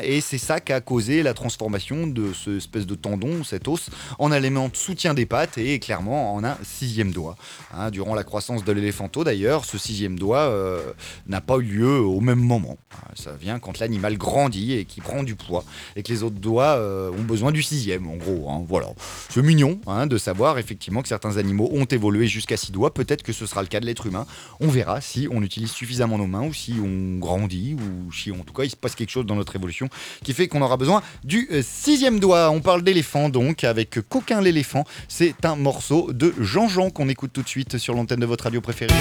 et 0.03 0.19
c'est 0.19 0.39
ça 0.39 0.59
qui 0.59 0.73
a 0.73 0.81
causé 0.81 1.21
la 1.21 1.35
transformation 1.35 2.07
de 2.07 2.33
ce 2.33 2.57
espèce 2.57 2.87
de 2.87 2.95
tendon, 2.95 3.43
cet 3.43 3.67
os, 3.67 3.91
en 4.17 4.31
élément 4.31 4.69
de 4.69 4.75
soutien 4.75 5.13
des 5.13 5.25
pattes 5.25 5.57
et 5.57 5.79
clairement 5.79 6.35
en 6.35 6.43
un 6.43 6.57
sixième 6.63 7.11
doigt. 7.11 7.35
Hein, 7.73 7.91
durant 7.91 8.15
la 8.15 8.23
croissance 8.23 8.63
de 8.63 8.71
l'éléphanto 8.71 9.23
d'ailleurs, 9.23 9.65
ce 9.65 9.77
sixième 9.77 10.17
doigt 10.17 10.39
euh, 10.39 10.91
n'a 11.27 11.41
pas 11.41 11.57
eu 11.57 11.63
lieu 11.63 11.99
au 11.99 12.19
même 12.19 12.39
moment. 12.39 12.77
Hein, 12.93 13.11
Ça 13.15 13.31
vient 13.33 13.59
quand 13.59 13.79
l'animal 13.79 14.17
grandit 14.17 14.73
et 14.73 14.85
qui 14.85 15.01
prend 15.01 15.23
du 15.23 15.35
poids 15.35 15.63
et 15.95 16.03
que 16.03 16.11
les 16.11 16.23
autres 16.23 16.39
doigts 16.39 16.75
euh, 16.77 17.11
ont 17.11 17.23
besoin 17.23 17.51
du 17.51 17.63
sixième 17.63 18.07
en 18.07 18.15
gros. 18.15 18.49
hein, 18.49 18.63
voilà. 18.67 18.87
C'est 19.29 19.41
mignon 19.41 19.79
de 20.07 20.17
savoir 20.17 20.57
effectivement 20.57 21.01
que 21.01 21.07
certains 21.07 21.37
animaux 21.37 21.69
ont 21.73 21.85
évolué 21.85 22.27
jusqu'à 22.27 22.57
six 22.57 22.71
doigts. 22.71 22.93
Peut-être 22.93 23.23
que 23.23 23.33
ce 23.33 23.45
sera 23.45 23.61
le 23.61 23.67
cas 23.67 23.79
de 23.79 23.85
l'être 23.85 24.05
humain. 24.05 24.25
On 24.59 24.67
verra 24.67 25.01
si 25.01 25.27
on 25.31 25.41
utilise 25.41 25.71
suffisamment 25.71 26.17
nos 26.17 26.27
mains 26.27 26.45
ou 26.45 26.53
si 26.53 26.75
on 26.83 27.17
grandit 27.17 27.75
ou 27.75 28.11
si 28.11 28.31
en 28.31 28.43
tout 28.43 28.53
cas 28.53 28.63
il 28.63 28.69
se 28.69 28.75
passe 28.75 28.95
quelque 28.95 29.09
chose 29.09 29.25
dans 29.25 29.35
notre 29.35 29.55
évolution 29.55 29.89
qui 30.23 30.33
fait 30.33 30.47
qu'on 30.47 30.61
aura 30.61 30.77
besoin 30.77 31.01
du 31.23 31.47
euh, 31.51 31.61
sixième 31.63 32.19
doigt. 32.19 32.49
On 32.51 32.61
parle 32.61 32.83
d'éléphant 32.83 33.29
donc 33.29 33.63
avec 33.63 33.88
Coquin 33.97 34.41
l'éléphant. 34.41 34.83
C'est 35.07 35.45
un 35.45 35.55
morceau 35.55 36.13
de 36.13 36.33
Jean-Jean 36.39 36.89
qu'on 36.89 37.09
écoute 37.09 37.31
tout 37.33 37.43
de 37.43 37.49
suite 37.49 37.77
sur 37.77 37.93
l'antenne 37.93 38.19
de 38.19 38.25
votre 38.25 38.43
radio 38.45 38.61
préférée. 38.61 38.93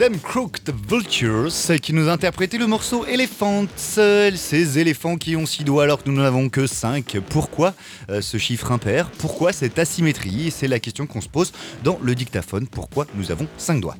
Them 0.00 0.18
Crooked 0.18 0.72
Vultures 0.88 1.52
qui 1.82 1.92
nous 1.92 2.08
interprétait 2.08 2.56
le 2.56 2.66
morceau 2.66 3.04
Elephants. 3.04 3.66
Ces 3.76 4.78
éléphants 4.78 5.18
qui 5.18 5.36
ont 5.36 5.44
six 5.44 5.62
doigts 5.62 5.82
alors 5.82 6.02
que 6.02 6.08
nous 6.08 6.16
n'en 6.16 6.24
avons 6.24 6.48
que 6.48 6.66
cinq. 6.66 7.18
Pourquoi 7.28 7.74
euh, 8.08 8.22
ce 8.22 8.38
chiffre 8.38 8.72
impair? 8.72 9.10
Pourquoi 9.18 9.52
cette 9.52 9.78
asymétrie? 9.78 10.50
C'est 10.50 10.68
la 10.68 10.80
question 10.80 11.06
qu'on 11.06 11.20
se 11.20 11.28
pose 11.28 11.52
dans 11.84 11.98
le 12.02 12.14
dictaphone. 12.14 12.66
Pourquoi 12.66 13.06
nous 13.14 13.30
avons 13.30 13.46
cinq 13.58 13.82
doigts? 13.82 13.96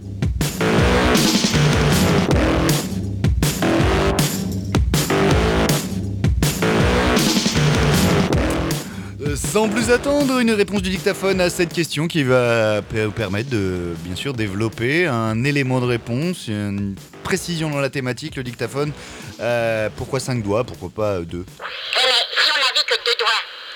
Sans 9.43 9.69
plus 9.69 9.91
attendre, 9.91 10.39
une 10.39 10.53
réponse 10.53 10.83
du 10.83 10.91
dictaphone 10.91 11.41
à 11.41 11.51
cette 11.51 11.73
question 11.73 12.07
qui 12.07 12.23
va 12.23 12.83
vous 12.83 13.11
permettre 13.11 13.51
de, 13.51 13.95
bien 14.05 14.15
sûr, 14.15 14.33
développer 14.35 15.07
un 15.07 15.43
élément 15.45 15.81
de 15.81 15.87
réponse, 15.87 16.47
une 16.47 16.95
précision 17.25 17.69
dans 17.71 17.81
la 17.81 17.91
thématique, 17.91 18.37
le 18.37 18.45
dictaphone. 18.45 18.93
Euh, 19.41 19.89
pourquoi 19.97 20.21
5 20.21 20.43
doigts 20.43 20.63
Pourquoi 20.65 20.91
pas 20.91 21.21
2 21.21 21.45
Eh, 21.49 21.63
mais 21.63 22.13
si 22.45 22.51
on 22.51 22.55
avait 22.55 22.87
que 22.87 22.95
deux 23.05 23.17
doigts, 23.19 23.29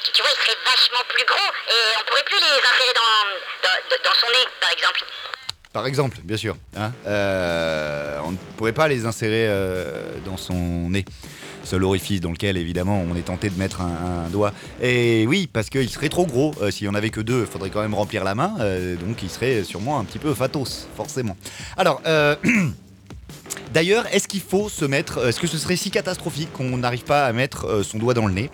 tu, 0.04 0.12
tu 0.12 0.22
vois, 0.22 0.30
ils 0.30 0.44
seraient 0.44 0.58
vachement 0.64 1.04
plus 1.08 1.24
gros 1.26 1.36
et 1.68 1.96
on 2.00 2.04
pourrait 2.08 2.24
plus 2.26 2.36
les 2.38 2.60
insérer 2.60 2.94
dans, 2.94 3.68
dans, 3.68 4.10
dans 4.10 4.14
son 4.20 4.26
nez, 4.28 4.46
par 4.60 4.70
exemple. 4.70 5.00
Par 5.72 5.86
exemple, 5.88 6.18
bien 6.22 6.36
sûr. 6.36 6.56
hein. 6.76 6.92
Euh, 7.06 8.18
on 8.24 8.30
ne 8.32 8.36
pourrait 8.56 8.72
pas 8.72 8.86
les 8.86 9.06
insérer 9.06 9.46
euh, 9.48 10.12
dans 10.24 10.36
son 10.36 10.54
nez. 10.90 11.04
Seul 11.64 11.82
orifice 11.84 12.20
dans 12.20 12.30
lequel, 12.30 12.56
évidemment, 12.56 13.02
on 13.10 13.16
est 13.16 13.22
tenté 13.22 13.48
de 13.50 13.58
mettre 13.58 13.80
un, 13.80 14.28
doigt. 14.30 14.52
Et 14.82 15.26
oui, 15.26 15.48
parce 15.52 15.70
qu'il 15.70 15.88
serait 15.88 16.08
trop 16.08 16.26
gros. 16.26 16.54
Euh, 16.60 16.70
S'il 16.70 16.86
y 16.86 16.88
en 16.88 16.94
avait 16.94 17.10
que 17.10 17.20
deux, 17.20 17.40
il 17.40 17.46
faudrait 17.46 17.70
quand 17.70 17.80
même 17.80 17.94
remplir 17.94 18.24
la 18.24 18.34
main. 18.34 18.54
euh, 18.60 18.96
donc 18.96 19.22
il 19.22 19.30
serait 19.30 19.64
sûrement 19.64 19.98
un 19.98 20.04
petit 20.04 20.18
peu 20.18 20.34
fatos, 20.34 20.86
forcément. 20.96 21.36
Alors, 21.76 22.00
euh, 22.06 22.36
D'ailleurs, 23.72 24.06
est-ce 24.12 24.28
qu'il 24.28 24.40
faut 24.40 24.68
se 24.68 24.84
mettre, 24.84 25.26
est-ce 25.26 25.40
que 25.40 25.46
ce 25.46 25.58
serait 25.58 25.76
si 25.76 25.90
catastrophique 25.90 26.52
qu'on 26.52 26.78
n'arrive 26.78 27.04
pas 27.04 27.26
à 27.26 27.32
mettre 27.32 27.66
euh, 27.66 27.82
son 27.82 27.98
doigt 27.98 28.14
dans 28.14 28.26
le 28.26 28.34
nez 28.34 28.50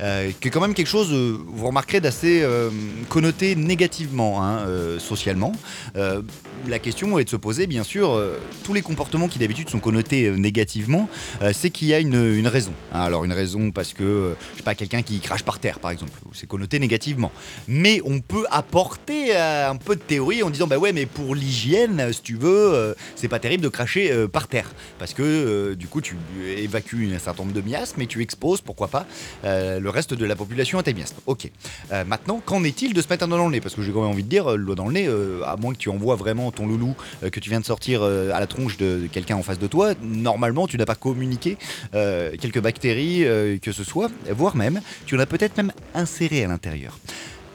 euh, 0.00 0.30
qui 0.40 0.48
est 0.48 0.50
quand 0.50 0.60
même 0.60 0.74
quelque 0.74 0.86
chose, 0.86 1.12
euh, 1.12 1.36
vous 1.46 1.66
remarquerez, 1.66 2.00
d'assez 2.00 2.40
euh, 2.42 2.70
connoté 3.08 3.54
négativement 3.54 4.42
hein, 4.42 4.60
euh, 4.66 4.98
socialement. 4.98 5.52
Euh, 5.96 6.22
la 6.68 6.78
question 6.78 7.18
est 7.18 7.24
de 7.24 7.28
se 7.30 7.36
poser, 7.36 7.66
bien 7.66 7.82
sûr, 7.82 8.12
euh, 8.12 8.38
tous 8.64 8.72
les 8.72 8.82
comportements 8.82 9.28
qui 9.28 9.38
d'habitude 9.38 9.68
sont 9.68 9.80
connotés 9.80 10.26
euh, 10.26 10.36
négativement, 10.36 11.08
euh, 11.42 11.52
c'est 11.54 11.70
qu'il 11.70 11.88
y 11.88 11.94
a 11.94 11.98
une, 11.98 12.46
raison. 12.46 12.72
hein. 12.92 13.00
alors 13.00 13.24
une 13.24 13.32
raison 13.32 13.70
parce 13.70 13.92
que, 13.92 14.02
euh, 14.02 14.34
je 14.52 14.58
sais 14.58 14.62
pas, 14.62 14.74
quelqu'un 14.74 15.02
qui 15.02 15.20
crache 15.20 15.42
par 15.42 15.58
terre, 15.58 15.80
par 15.80 15.90
exemple, 15.90 16.12
c'est 16.32 16.46
connoté 16.48 16.78
négativement. 16.78 17.32
Mais 17.68 18.00
on 18.04 18.20
peut 18.20 18.46
apporter 18.50 19.36
euh, 19.36 19.70
un 19.70 19.76
peu 19.76 19.96
de 19.96 20.00
théorie 20.00 20.42
en 20.42 20.50
disant, 20.50 20.66
bah 20.66 20.78
ouais, 20.78 20.92
mais 20.92 21.06
pour 21.06 21.34
l'hygiène, 21.34 22.00
euh, 22.00 22.12
si 22.12 22.22
tu 22.22 22.36
veux, 22.36 22.72
euh, 22.74 22.94
c'est 23.16 23.28
pas 23.28 23.38
terrible 23.38 23.62
de 23.62 23.68
cracher 23.68 24.10
euh, 24.12 24.28
terre, 24.48 24.70
parce 24.98 25.14
que 25.14 25.22
euh, 25.22 25.74
du 25.74 25.86
coup 25.86 26.00
tu 26.00 26.16
évacues 26.56 27.10
un 27.14 27.18
certain 27.18 27.42
nombre 27.42 27.54
de 27.54 27.60
miasmes 27.60 28.00
et 28.00 28.06
tu 28.06 28.22
exposes, 28.22 28.60
pourquoi 28.60 28.88
pas, 28.88 29.06
euh, 29.44 29.80
le 29.80 29.90
reste 29.90 30.14
de 30.14 30.24
la 30.24 30.36
population 30.36 30.78
à 30.78 30.82
tes 30.82 30.94
miasmes. 30.94 31.16
Ok. 31.26 31.50
Euh, 31.92 32.04
maintenant, 32.04 32.40
qu'en 32.44 32.64
est-il 32.64 32.94
de 32.94 33.02
se 33.02 33.08
mettre 33.08 33.24
un 33.24 33.28
doigt 33.28 33.38
dans 33.38 33.46
le 33.46 33.52
nez? 33.52 33.60
Parce 33.60 33.74
que 33.74 33.82
j'ai 33.82 33.92
quand 33.92 34.02
même 34.02 34.10
envie 34.10 34.24
de 34.24 34.28
dire, 34.28 34.56
le 34.56 34.64
doigt 34.64 34.74
dans 34.74 34.86
le 34.86 34.92
nez, 34.92 35.08
à 35.44 35.56
moins 35.56 35.72
que 35.72 35.78
tu 35.78 35.88
envoies 35.88 36.16
vraiment 36.16 36.50
ton 36.50 36.66
loulou 36.66 36.94
que 37.22 37.40
tu 37.40 37.50
viens 37.50 37.60
de 37.60 37.64
sortir 37.64 38.02
à 38.02 38.40
la 38.40 38.46
tronche 38.46 38.76
de, 38.76 39.08
quelqu'un 39.10 39.36
en 39.36 39.42
face 39.42 39.58
de 39.58 39.66
toi, 39.66 39.92
normalement 40.02 40.66
tu 40.66 40.76
n'as 40.76 40.86
pas 40.86 40.94
communiqué 40.94 41.56
quelques 41.92 42.60
bactéries 42.60 43.24
que 43.60 43.72
ce 43.72 43.84
soit, 43.84 44.10
voire 44.30 44.56
même, 44.56 44.80
tu 45.06 45.16
en 45.16 45.18
as 45.18 45.26
peut-être 45.26 45.56
même 45.56 45.72
inséré 45.94 46.44
à 46.44 46.48
l'intérieur. 46.48 46.98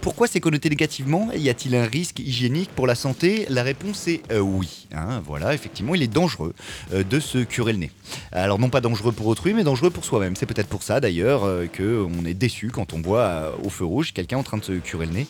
Pourquoi 0.05 0.27
c'est 0.27 0.39
connoté 0.39 0.69
négativement 0.69 1.31
Y 1.35 1.49
a-t-il 1.49 1.73
un 1.73 1.87
risque 1.87 2.19
hygiénique 2.19 2.69
pour 2.75 2.85
la 2.85 2.93
santé? 2.93 3.47
La 3.49 3.63
réponse 3.63 4.07
est 4.07 4.21
euh, 4.31 4.37
oui. 4.37 4.85
hein, 4.93 5.19
voilà, 5.25 5.55
effectivement, 5.55 5.95
il 5.95 6.03
est 6.03 6.07
dangereux 6.07 6.53
euh, 6.93 7.03
de 7.03 7.19
se 7.19 7.39
curer 7.39 7.73
le 7.73 7.79
nez. 7.79 7.91
Alors 8.31 8.59
non 8.59 8.69
pas 8.69 8.81
dangereux 8.81 9.13
pour 9.13 9.25
autrui, 9.25 9.55
mais 9.55 9.63
dangereux 9.63 9.89
pour 9.89 10.05
soi-même. 10.05 10.35
C'est 10.35 10.45
peut-être 10.45 10.67
pour 10.67 10.83
ça 10.83 10.99
d'ailleurs 10.99 11.43
euh, 11.43 11.65
que 11.65 12.05
on 12.05 12.23
est 12.23 12.35
déçu 12.35 12.69
quand 12.69 12.93
on 12.93 13.01
voit 13.01 13.57
au 13.63 13.69
feu 13.71 13.83
rouge 13.83 14.13
quelqu'un 14.13 14.37
en 14.37 14.43
train 14.43 14.57
de 14.57 14.63
se 14.63 14.73
curer 14.73 15.07
le 15.07 15.13
nez. 15.13 15.27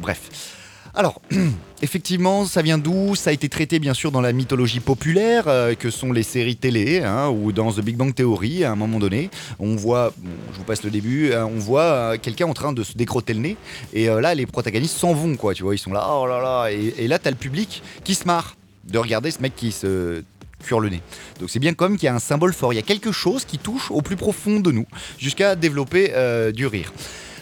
Bref. 0.00 0.56
Alors, 0.94 1.20
effectivement, 1.82 2.44
ça 2.44 2.62
vient 2.62 2.78
d'où? 2.78 3.14
Ça 3.14 3.30
a 3.30 3.32
été 3.32 3.48
traité 3.48 3.78
bien 3.78 3.94
sûr 3.94 4.10
dans 4.10 4.20
la 4.20 4.32
mythologie 4.32 4.80
populaire, 4.80 5.44
euh, 5.46 5.74
que 5.74 5.90
sont 5.90 6.12
les 6.12 6.24
séries 6.24 6.56
télé, 6.56 7.02
hein, 7.02 7.28
ou 7.28 7.52
dans 7.52 7.72
The 7.72 7.80
Big 7.80 7.96
Bang 7.96 8.12
Theory, 8.12 8.64
à 8.64 8.72
un 8.72 8.76
moment 8.76 8.98
donné, 8.98 9.30
on 9.60 9.76
voit, 9.76 10.12
je 10.52 10.58
vous 10.58 10.64
passe 10.64 10.82
le 10.82 10.90
début, 10.90 11.30
euh, 11.30 11.44
on 11.46 11.58
voit 11.58 11.82
euh, 11.82 12.18
quelqu'un 12.20 12.46
en 12.46 12.54
train 12.54 12.72
de 12.72 12.82
se 12.82 12.96
décrotter 12.96 13.34
le 13.34 13.40
nez, 13.40 13.56
et 13.92 14.06
là, 14.06 14.34
les 14.34 14.46
protagonistes 14.46 14.96
s'en 14.96 15.14
vont, 15.14 15.36
quoi, 15.36 15.54
tu 15.54 15.62
vois, 15.62 15.74
ils 15.74 15.78
sont 15.78 15.92
là, 15.92 16.06
oh 16.10 16.26
là 16.26 16.40
là, 16.40 16.72
et, 16.72 16.94
et 16.98 17.08
là, 17.08 17.18
t'as 17.18 17.30
le 17.30 17.36
public 17.36 17.82
qui 18.02 18.14
se 18.14 18.24
marre 18.24 18.56
de 18.84 18.98
regarder 18.98 19.30
ce 19.30 19.40
mec 19.40 19.54
qui 19.54 19.70
se 19.70 20.24
cure 20.64 20.80
le 20.80 20.88
nez. 20.88 21.00
Donc 21.38 21.50
c'est 21.50 21.60
bien 21.60 21.72
comme 21.72 21.96
qu'il 21.96 22.06
y 22.06 22.08
a 22.08 22.14
un 22.14 22.18
symbole 22.18 22.52
fort, 22.52 22.72
il 22.72 22.76
y 22.76 22.80
a 22.80 22.82
quelque 22.82 23.12
chose 23.12 23.44
qui 23.44 23.58
touche 23.58 23.90
au 23.90 24.02
plus 24.02 24.16
profond 24.16 24.58
de 24.58 24.72
nous, 24.72 24.86
jusqu'à 25.18 25.54
développer 25.54 26.12
du 26.52 26.66
rire. 26.66 26.92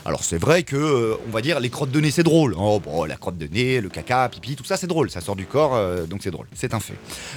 Alors 0.04 0.24
c'est 0.24 0.38
vrai 0.38 0.62
que, 0.62 0.76
euh, 0.76 1.16
on 1.26 1.30
va 1.30 1.40
dire, 1.40 1.60
les 1.60 1.70
crottes 1.70 1.90
de 1.90 2.00
nez 2.00 2.10
c'est 2.10 2.22
drôle. 2.22 2.54
Oh 2.58 2.80
bon, 2.80 3.04
la 3.04 3.16
crotte 3.16 3.38
de 3.38 3.46
nez, 3.46 3.80
le 3.80 3.88
caca, 3.88 4.28
pipi, 4.28 4.56
tout 4.56 4.64
ça 4.64 4.76
c'est 4.76 4.86
drôle, 4.86 5.10
ça 5.10 5.20
sort 5.20 5.36
du 5.36 5.46
corps, 5.46 5.74
euh, 5.74 6.06
donc 6.06 6.22
c'est 6.22 6.30
drôle, 6.30 6.46
c'est 6.54 6.74
un 6.74 6.80
fait. 6.80 6.94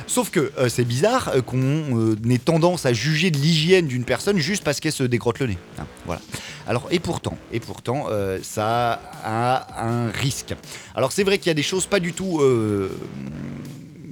Sauf 0.07 0.29
que 0.29 0.51
euh, 0.57 0.69
c'est 0.69 0.85
bizarre 0.85 1.31
qu'on 1.45 2.15
ait 2.29 2.37
tendance 2.37 2.85
à 2.85 2.93
juger 2.93 3.31
de 3.31 3.37
l'hygiène 3.37 3.87
d'une 3.87 4.03
personne 4.03 4.37
juste 4.37 4.63
parce 4.63 4.79
qu'elle 4.79 4.91
se 4.91 5.03
décrotte 5.03 5.39
le 5.39 5.47
nez. 5.47 5.57
Hein, 5.79 5.85
voilà. 6.05 6.21
Alors 6.67 6.87
et 6.91 6.99
pourtant, 6.99 7.37
et 7.51 7.59
pourtant, 7.59 8.07
ça 8.43 9.01
a 9.23 9.85
un 9.85 10.11
risque. 10.11 10.53
Alors 10.95 11.11
c'est 11.11 11.23
vrai 11.23 11.37
qu'il 11.37 11.47
y 11.47 11.51
a 11.51 11.55
des 11.55 11.63
choses 11.63 11.87
pas 11.87 11.99
du 11.99 12.13
tout 12.13 12.39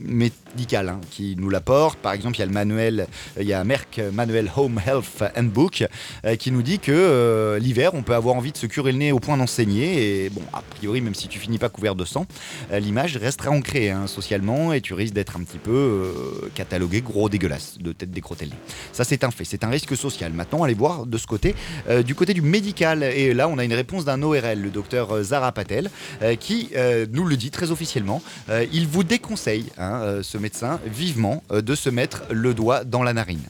euh, 0.09 0.29
médicales 0.55 0.89
hein, 0.89 1.01
qui 1.11 1.35
nous 1.37 1.49
l'apportent. 1.49 1.99
Par 1.99 2.13
exemple, 2.13 2.37
il 2.37 2.39
y 2.39 2.43
a 2.43 2.45
le 2.45 2.51
manuel, 2.51 3.07
il 3.39 3.47
y 3.47 3.53
a 3.53 3.63
Merck 3.63 4.01
Manuel 4.13 4.51
Home 4.55 4.79
Health 4.85 5.23
Handbook 5.37 5.85
euh, 6.25 6.35
qui 6.35 6.51
nous 6.51 6.61
dit 6.61 6.79
que 6.79 6.91
euh, 6.91 7.59
l'hiver, 7.59 7.91
on 7.93 8.03
peut 8.03 8.15
avoir 8.15 8.35
envie 8.35 8.51
de 8.51 8.57
se 8.57 8.65
curer 8.65 8.91
le 8.91 8.97
nez 8.97 9.11
au 9.11 9.19
point 9.19 9.37
d'en 9.37 9.47
saigner. 9.47 10.25
Et 10.25 10.29
bon, 10.29 10.41
a 10.53 10.61
priori, 10.61 11.01
même 11.01 11.15
si 11.15 11.27
tu 11.27 11.39
finis 11.39 11.57
pas 11.57 11.69
couvert 11.69 11.95
de 11.95 12.05
sang, 12.05 12.25
euh, 12.71 12.79
l'image 12.79 13.17
restera 13.17 13.51
ancrée 13.51 13.89
hein, 13.89 14.07
socialement 14.07 14.73
et 14.73 14.81
tu 14.81 14.93
risques 14.93 15.13
d'être 15.13 15.37
un 15.37 15.43
petit 15.43 15.59
peu 15.59 15.71
euh, 15.71 16.49
catalogué 16.55 17.01
gros 17.01 17.29
dégueulasse, 17.29 17.77
de 17.79 17.91
tête 17.91 18.11
décrottée 18.11 18.45
le 18.45 18.51
nez. 18.51 18.57
Ça, 18.91 19.03
c'est 19.03 19.23
un 19.23 19.31
fait, 19.31 19.45
c'est 19.45 19.63
un 19.63 19.69
risque 19.69 19.95
social. 19.95 20.33
Maintenant, 20.33 20.63
allez 20.63 20.73
voir 20.73 21.05
de 21.05 21.17
ce 21.17 21.27
côté, 21.27 21.55
euh, 21.89 22.03
du 22.03 22.15
côté 22.15 22.33
du 22.33 22.41
médical. 22.41 23.03
Et 23.03 23.33
là, 23.33 23.47
on 23.47 23.57
a 23.57 23.63
une 23.63 23.73
réponse 23.73 24.05
d'un 24.05 24.21
ORL, 24.21 24.59
le 24.59 24.69
docteur 24.69 25.11
euh, 25.11 25.23
Zara 25.23 25.51
Patel, 25.51 25.89
euh, 26.21 26.35
qui 26.35 26.69
euh, 26.75 27.05
nous 27.11 27.25
le 27.25 27.37
dit 27.37 27.51
très 27.51 27.71
officiellement. 27.71 28.21
Euh, 28.49 28.65
il 28.71 28.87
vous 28.87 29.03
déconseille, 29.03 29.65
hein, 29.77 29.98
euh, 29.99 30.23
ce 30.23 30.38
médecin, 30.38 30.79
vivement, 30.85 31.43
euh, 31.51 31.62
de 31.62 31.75
se 31.75 31.89
mettre 31.89 32.23
le 32.29 32.53
doigt 32.53 32.83
dans 32.83 33.03
la 33.03 33.13
narine. 33.13 33.43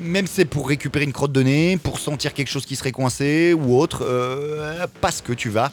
même 0.00 0.26
si 0.26 0.34
c'est 0.34 0.44
pour 0.44 0.68
récupérer 0.68 1.04
une 1.04 1.12
crotte 1.12 1.32
de 1.32 1.42
nez, 1.42 1.76
pour 1.76 1.98
sentir 1.98 2.32
quelque 2.32 2.50
chose 2.50 2.64
qui 2.64 2.76
serait 2.76 2.92
coincé 2.92 3.52
ou 3.52 3.76
autre, 3.76 4.04
euh, 4.04 4.86
parce 5.00 5.20
que 5.20 5.32
tu 5.32 5.48
vas 5.48 5.72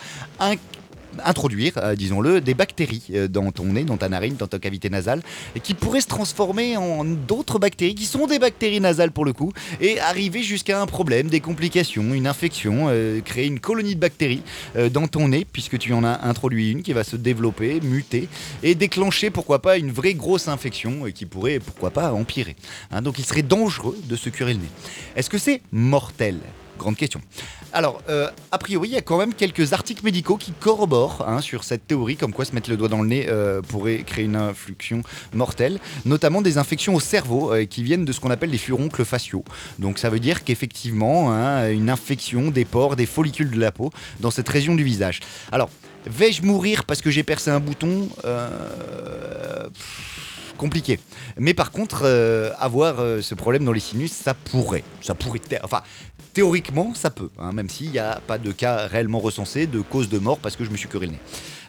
introduire, 1.24 1.74
euh, 1.78 1.96
disons-le, 1.96 2.42
des 2.42 2.54
bactéries 2.54 3.04
euh, 3.12 3.28
dans 3.28 3.52
ton 3.52 3.66
nez, 3.66 3.84
dans 3.84 3.98
ta 3.98 4.10
narine, 4.10 4.36
dans 4.36 4.48
ta 4.48 4.60
cavité 4.60 4.90
nasale, 4.90 5.22
et 5.56 5.60
qui 5.60 5.74
pourraient 5.74 6.02
se 6.02 6.08
transformer 6.08 6.78
en 6.78 7.06
d'autres 7.06 7.60
bactéries, 7.60 7.96
qui 7.96 8.06
sont 8.06 8.28
des 8.28 8.40
bactéries 8.40 8.80
nasales 8.80 9.12
pour 9.12 9.26
le 9.26 9.34
coup, 9.34 9.54
et 9.82 10.00
arriver 10.00 10.44
jusqu'à 10.44 10.82
un 10.82 10.86
problème, 10.86 11.28
des 11.28 11.40
complications, 11.40 12.14
une 12.14 12.28
infection, 12.28 12.88
euh, 12.90 13.22
créer 13.22 13.48
une 13.48 13.60
colonie 13.60 13.96
de 13.96 14.00
bactéries 14.00 14.44
dans 14.92 15.08
ton 15.08 15.30
nez, 15.30 15.46
puisque 15.52 15.78
tu 15.78 15.94
en 15.94 16.04
as 16.04 16.26
introduit 16.26 16.72
une 16.72 16.82
qui 16.84 16.94
va 16.94 17.04
se 17.04 17.16
développer, 17.16 17.80
muter, 17.82 18.28
et 18.64 18.76
déclencher, 18.76 19.30
pourquoi 19.30 19.62
pas, 19.62 19.78
une 19.78 19.92
vraie 19.92 20.14
grosse 20.14 20.48
infection, 20.48 21.06
et 21.06 21.14
qui 21.14 21.26
pourrait, 21.26 21.60
pourquoi 21.60 21.92
pas, 21.92 22.12
empirer. 22.12 22.56
Hein, 22.92 23.02
donc 23.02 23.20
il 23.20 23.26
serait 23.26 23.44
dangereux 23.44 23.98
de 24.04 24.16
se 24.16 24.30
curer 24.30 24.54
le 24.54 24.60
nez. 24.60 24.70
Est-ce 25.16 25.30
que 25.30 25.38
c'est 25.38 25.62
mortel? 25.72 26.40
Grande 26.78 26.98
question. 26.98 27.22
Alors, 27.76 28.02
euh, 28.08 28.30
a 28.54 28.58
priori, 28.58 28.88
il 28.88 28.94
y 28.94 28.98
a 28.98 29.02
quand 29.02 29.18
même 29.18 29.34
quelques 29.34 29.74
articles 29.74 30.04
médicaux 30.06 30.38
qui 30.38 30.54
corroborent 30.54 31.26
hein, 31.28 31.42
sur 31.42 31.66
cette 31.66 31.86
théorie, 31.86 32.16
comme 32.16 32.32
quoi 32.32 32.46
se 32.46 32.56
mettre 32.56 32.70
le 32.70 32.78
doigt 32.78 32.88
dans 32.88 33.02
le 33.02 33.08
nez 33.10 33.26
euh, 33.28 33.62
pourrait 33.62 34.04
créer 34.04 34.24
une 34.24 34.38
infection 34.38 35.02
mortelle, 35.34 35.80
notamment 36.06 36.42
des 36.42 36.58
infections 36.58 36.96
au 36.96 37.02
cerveau 37.02 37.54
euh, 37.54 37.66
qui 37.66 37.84
viennent 37.84 38.06
de 38.06 38.14
ce 38.14 38.22
qu'on 38.22 38.32
appelle 38.32 38.50
les 38.50 38.58
furoncles 38.58 39.04
faciaux. 39.04 39.44
Donc 39.78 40.00
ça 40.00 40.10
veut 40.10 40.22
dire 40.22 40.46
qu'effectivement, 40.46 41.34
hein, 41.34 41.70
une 41.70 41.90
infection 41.90 42.50
des 42.50 42.64
pores, 42.64 42.96
des 42.96 43.06
follicules 43.06 43.52
de 43.52 43.60
la 43.60 43.74
peau 43.74 43.92
dans 44.22 44.32
cette 44.32 44.48
région 44.48 44.76
du 44.76 44.86
visage. 44.86 45.20
Alors, 45.52 45.70
vais-je 46.06 46.44
mourir 46.44 46.86
parce 46.86 47.02
que 47.02 47.12
j'ai 47.12 47.24
percé 47.24 47.52
un 47.52 47.60
bouton? 47.60 48.08
Compliqué. 50.56 51.02
Mais 51.38 51.54
par 51.54 51.72
contre, 51.72 52.06
avoir 52.58 52.96
ce 53.22 53.36
problème 53.36 53.66
dans 53.66 53.74
les 53.74 53.82
sinus, 53.82 54.14
ça 54.14 54.34
pourrait. 54.34 54.86
Ça 55.02 55.14
pourrait. 55.14 55.42
Enfin, 55.64 55.82
théoriquement, 56.36 56.94
ça 56.94 57.10
peut. 57.10 57.30
hein, 57.40 57.54
même 57.54 57.70
s'il 57.70 57.90
n'y 57.90 57.98
a 57.98 58.20
pas 58.28 58.38
de 58.38 58.52
cas 58.52 58.86
réellement 58.88 59.20
recensés 59.20 59.66
de 59.66 59.80
cause 59.80 60.10
de 60.10 60.20
mort 60.20 60.38
parce 60.38 60.56
que 60.56 60.66
je 60.66 60.70
me 60.70 60.78
suis 60.78 60.90
curé 60.90 61.08
le 61.08 61.14
nez. 61.14 61.20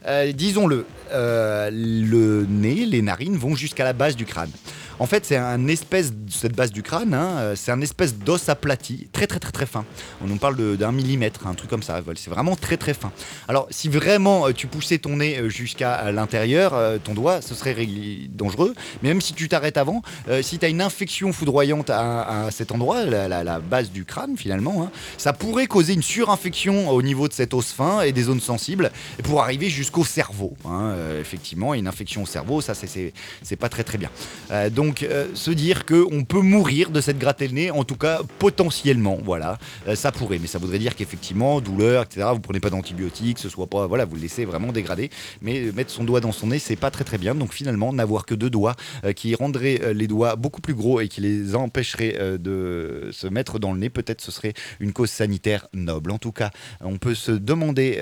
Euh, 0.07 0.33
Disons-le, 0.33 0.87
euh, 1.13 1.71
le 1.73 2.47
nez, 2.49 2.87
les 2.87 3.03
narines 3.03 3.37
vont 3.37 3.55
jusqu'à 3.57 3.85
la 3.85 3.93
base 3.93 4.17
du 4.17 4.25
crâne. 4.25 4.51
En 4.99 5.05
fait, 5.05 5.27
c'est 5.27 5.37
un 5.37 5.69
espèce, 5.69 6.11
cette 6.31 6.57
base 6.57 6.73
du 6.73 6.83
crâne, 6.83 7.13
hein, 7.13 7.29
euh, 7.37 7.55
c'est 7.55 7.71
un 7.71 7.83
espèce 7.83 8.15
d'os 8.17 8.49
aplati, 8.49 9.09
très 9.13 9.27
très 9.27 9.39
très 9.39 9.53
très 9.53 9.67
fin. 9.67 9.85
On 10.25 10.27
nous 10.27 10.37
parle 10.37 10.57
d'un 10.79 10.91
millimètre, 10.91 11.47
un 11.47 11.53
truc 11.53 11.69
comme 11.69 11.83
ça. 11.83 12.01
C'est 12.15 12.31
vraiment 12.31 12.57
très 12.57 12.79
très 12.79 12.95
fin. 12.95 13.13
Alors, 13.47 13.67
si 13.69 13.91
vraiment 13.91 14.51
tu 14.53 14.67
poussais 14.69 14.97
ton 14.97 15.19
nez 15.19 15.51
jusqu'à 15.51 16.11
l'intérieur, 16.13 16.99
ton 17.05 17.13
doigt, 17.13 17.43
ce 17.43 17.55
serait 17.55 17.87
dangereux. 18.31 18.75
Mais 19.03 19.11
même 19.11 19.21
si 19.21 19.35
tu 19.35 19.51
t'arrêtes 19.51 19.77
avant, 19.77 20.01
si 20.41 20.59
tu 20.59 20.65
as 20.65 20.69
une 20.71 20.81
infection 20.81 21.31
foudroyante 21.31 21.91
à, 21.91 22.49
cet 22.51 22.73
endroit, 22.73 23.05
la, 23.05 23.29
la- 23.29 23.61
base 23.61 23.91
du 23.91 24.07
crâne 24.07 24.39
finalement, 24.39 24.85
hein, 24.85 24.91
ça 25.19 25.35
pourrait 25.35 25.67
causer 25.67 25.93
une 25.93 26.03
surinfection 26.03 26.89
au 26.89 27.03
niveau 27.03 27.29
de 27.29 27.35
cet 27.35 27.53
os 27.53 27.71
fin 27.71 28.01
et 28.01 28.13
des 28.13 28.23
zones 28.23 28.41
sensibles, 28.41 28.91
pour 29.25 29.43
arriver 29.43 29.69
jusqu'au 29.69 29.96
cerveau. 30.05 30.57
hein. 30.65 30.93
Euh, 30.95 31.21
effectivement, 31.21 31.75
une 31.75 31.87
infection 31.89 32.23
au 32.23 32.27
cerveau, 32.27 32.61
ça 32.61 32.75
c'est- 32.75 33.13
pas 33.57 33.69
très 33.69 33.85
très 33.85 33.97
bien. 33.99 34.11
Euh, 34.51 34.69
donc 34.71 35.03
euh, 35.03 35.27
se 35.35 35.51
dire 35.51 35.87
qu'on 35.87 36.25
peut 36.25 36.41
mourir 36.41 36.91
de 36.91 37.01
cette 37.01 37.19
gratter 37.19 37.49
le 37.49 37.55
nez, 37.55 37.71
en 37.71 37.85
tout 37.85 37.97
cas 37.97 38.21
potentiellement, 38.39 39.19
voilà, 39.25 39.59
ça 39.95 40.13
pourrait, 40.13 40.39
mais 40.39 40.47
ça 40.47 40.59
voudrait 40.59 40.79
dire 40.79 40.95
qu'effectivement, 40.95 41.61
douleur, 41.61 42.03
etc., 42.05 42.29
vous 42.33 42.41
prenez 42.41 42.61
pas 42.61 42.71
d'antibiotiques, 42.71 43.39
ce 43.39 43.49
soit 43.49 43.67
pas, 43.67 43.87
voilà, 43.87 44.05
vous 44.05 44.17
le 44.17 44.23
laissez 44.23 44.45
vraiment 44.45 44.73
dégrader, 44.73 45.11
mais 45.43 45.73
mettre 45.75 45.91
son 45.91 46.05
doigt 46.05 46.21
dans 46.21 46.33
son 46.33 46.49
nez, 46.49 46.59
c'est 46.59 46.77
pas 46.77 46.91
très 46.91 47.05
très 47.05 47.19
bien, 47.19 47.35
donc 47.35 47.53
finalement, 47.53 47.93
n'avoir 47.93 48.27
que 48.27 48.35
deux 48.35 48.51
doigts 48.51 48.77
qui 49.15 49.35
rendraient 49.35 49.95
les 49.95 50.07
doigts 50.07 50.37
beaucoup 50.37 50.61
plus 50.61 50.75
gros 50.75 51.01
et 51.01 51.09
qui 51.09 51.21
les 51.21 51.55
empêcheraient 51.55 52.17
euh, 52.19 52.39
de 52.39 53.11
se 53.13 53.27
mettre 53.27 53.59
dans 53.59 53.73
le 53.73 53.79
nez, 53.79 53.91
peut-être 53.91 54.21
ce 54.21 54.31
serait 54.31 54.53
une 54.81 54.93
cause 54.93 55.11
sanitaire 55.11 55.69
noble. 55.73 56.11
En 56.11 56.19
tout 56.19 56.33
cas, 56.33 56.51
on 56.81 56.99
peut 56.99 57.15
se 57.15 57.33
demander 57.33 57.99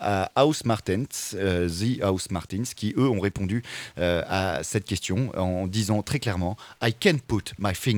à 0.00 0.30
House 0.34 0.64
Martens, 0.64 1.29
euh, 1.34 1.68
The 1.68 2.02
House 2.02 2.30
Martins, 2.30 2.62
qui 2.74 2.94
eux 2.96 3.08
ont 3.08 3.20
répondu 3.20 3.62
euh, 3.98 4.22
à 4.28 4.62
cette 4.62 4.84
question 4.84 5.30
en 5.36 5.66
disant 5.66 6.02
très 6.02 6.18
clairement 6.18 6.56
I 6.82 6.92
can 6.92 7.18
put 7.26 7.52
my 7.58 7.74
finger 7.74 7.88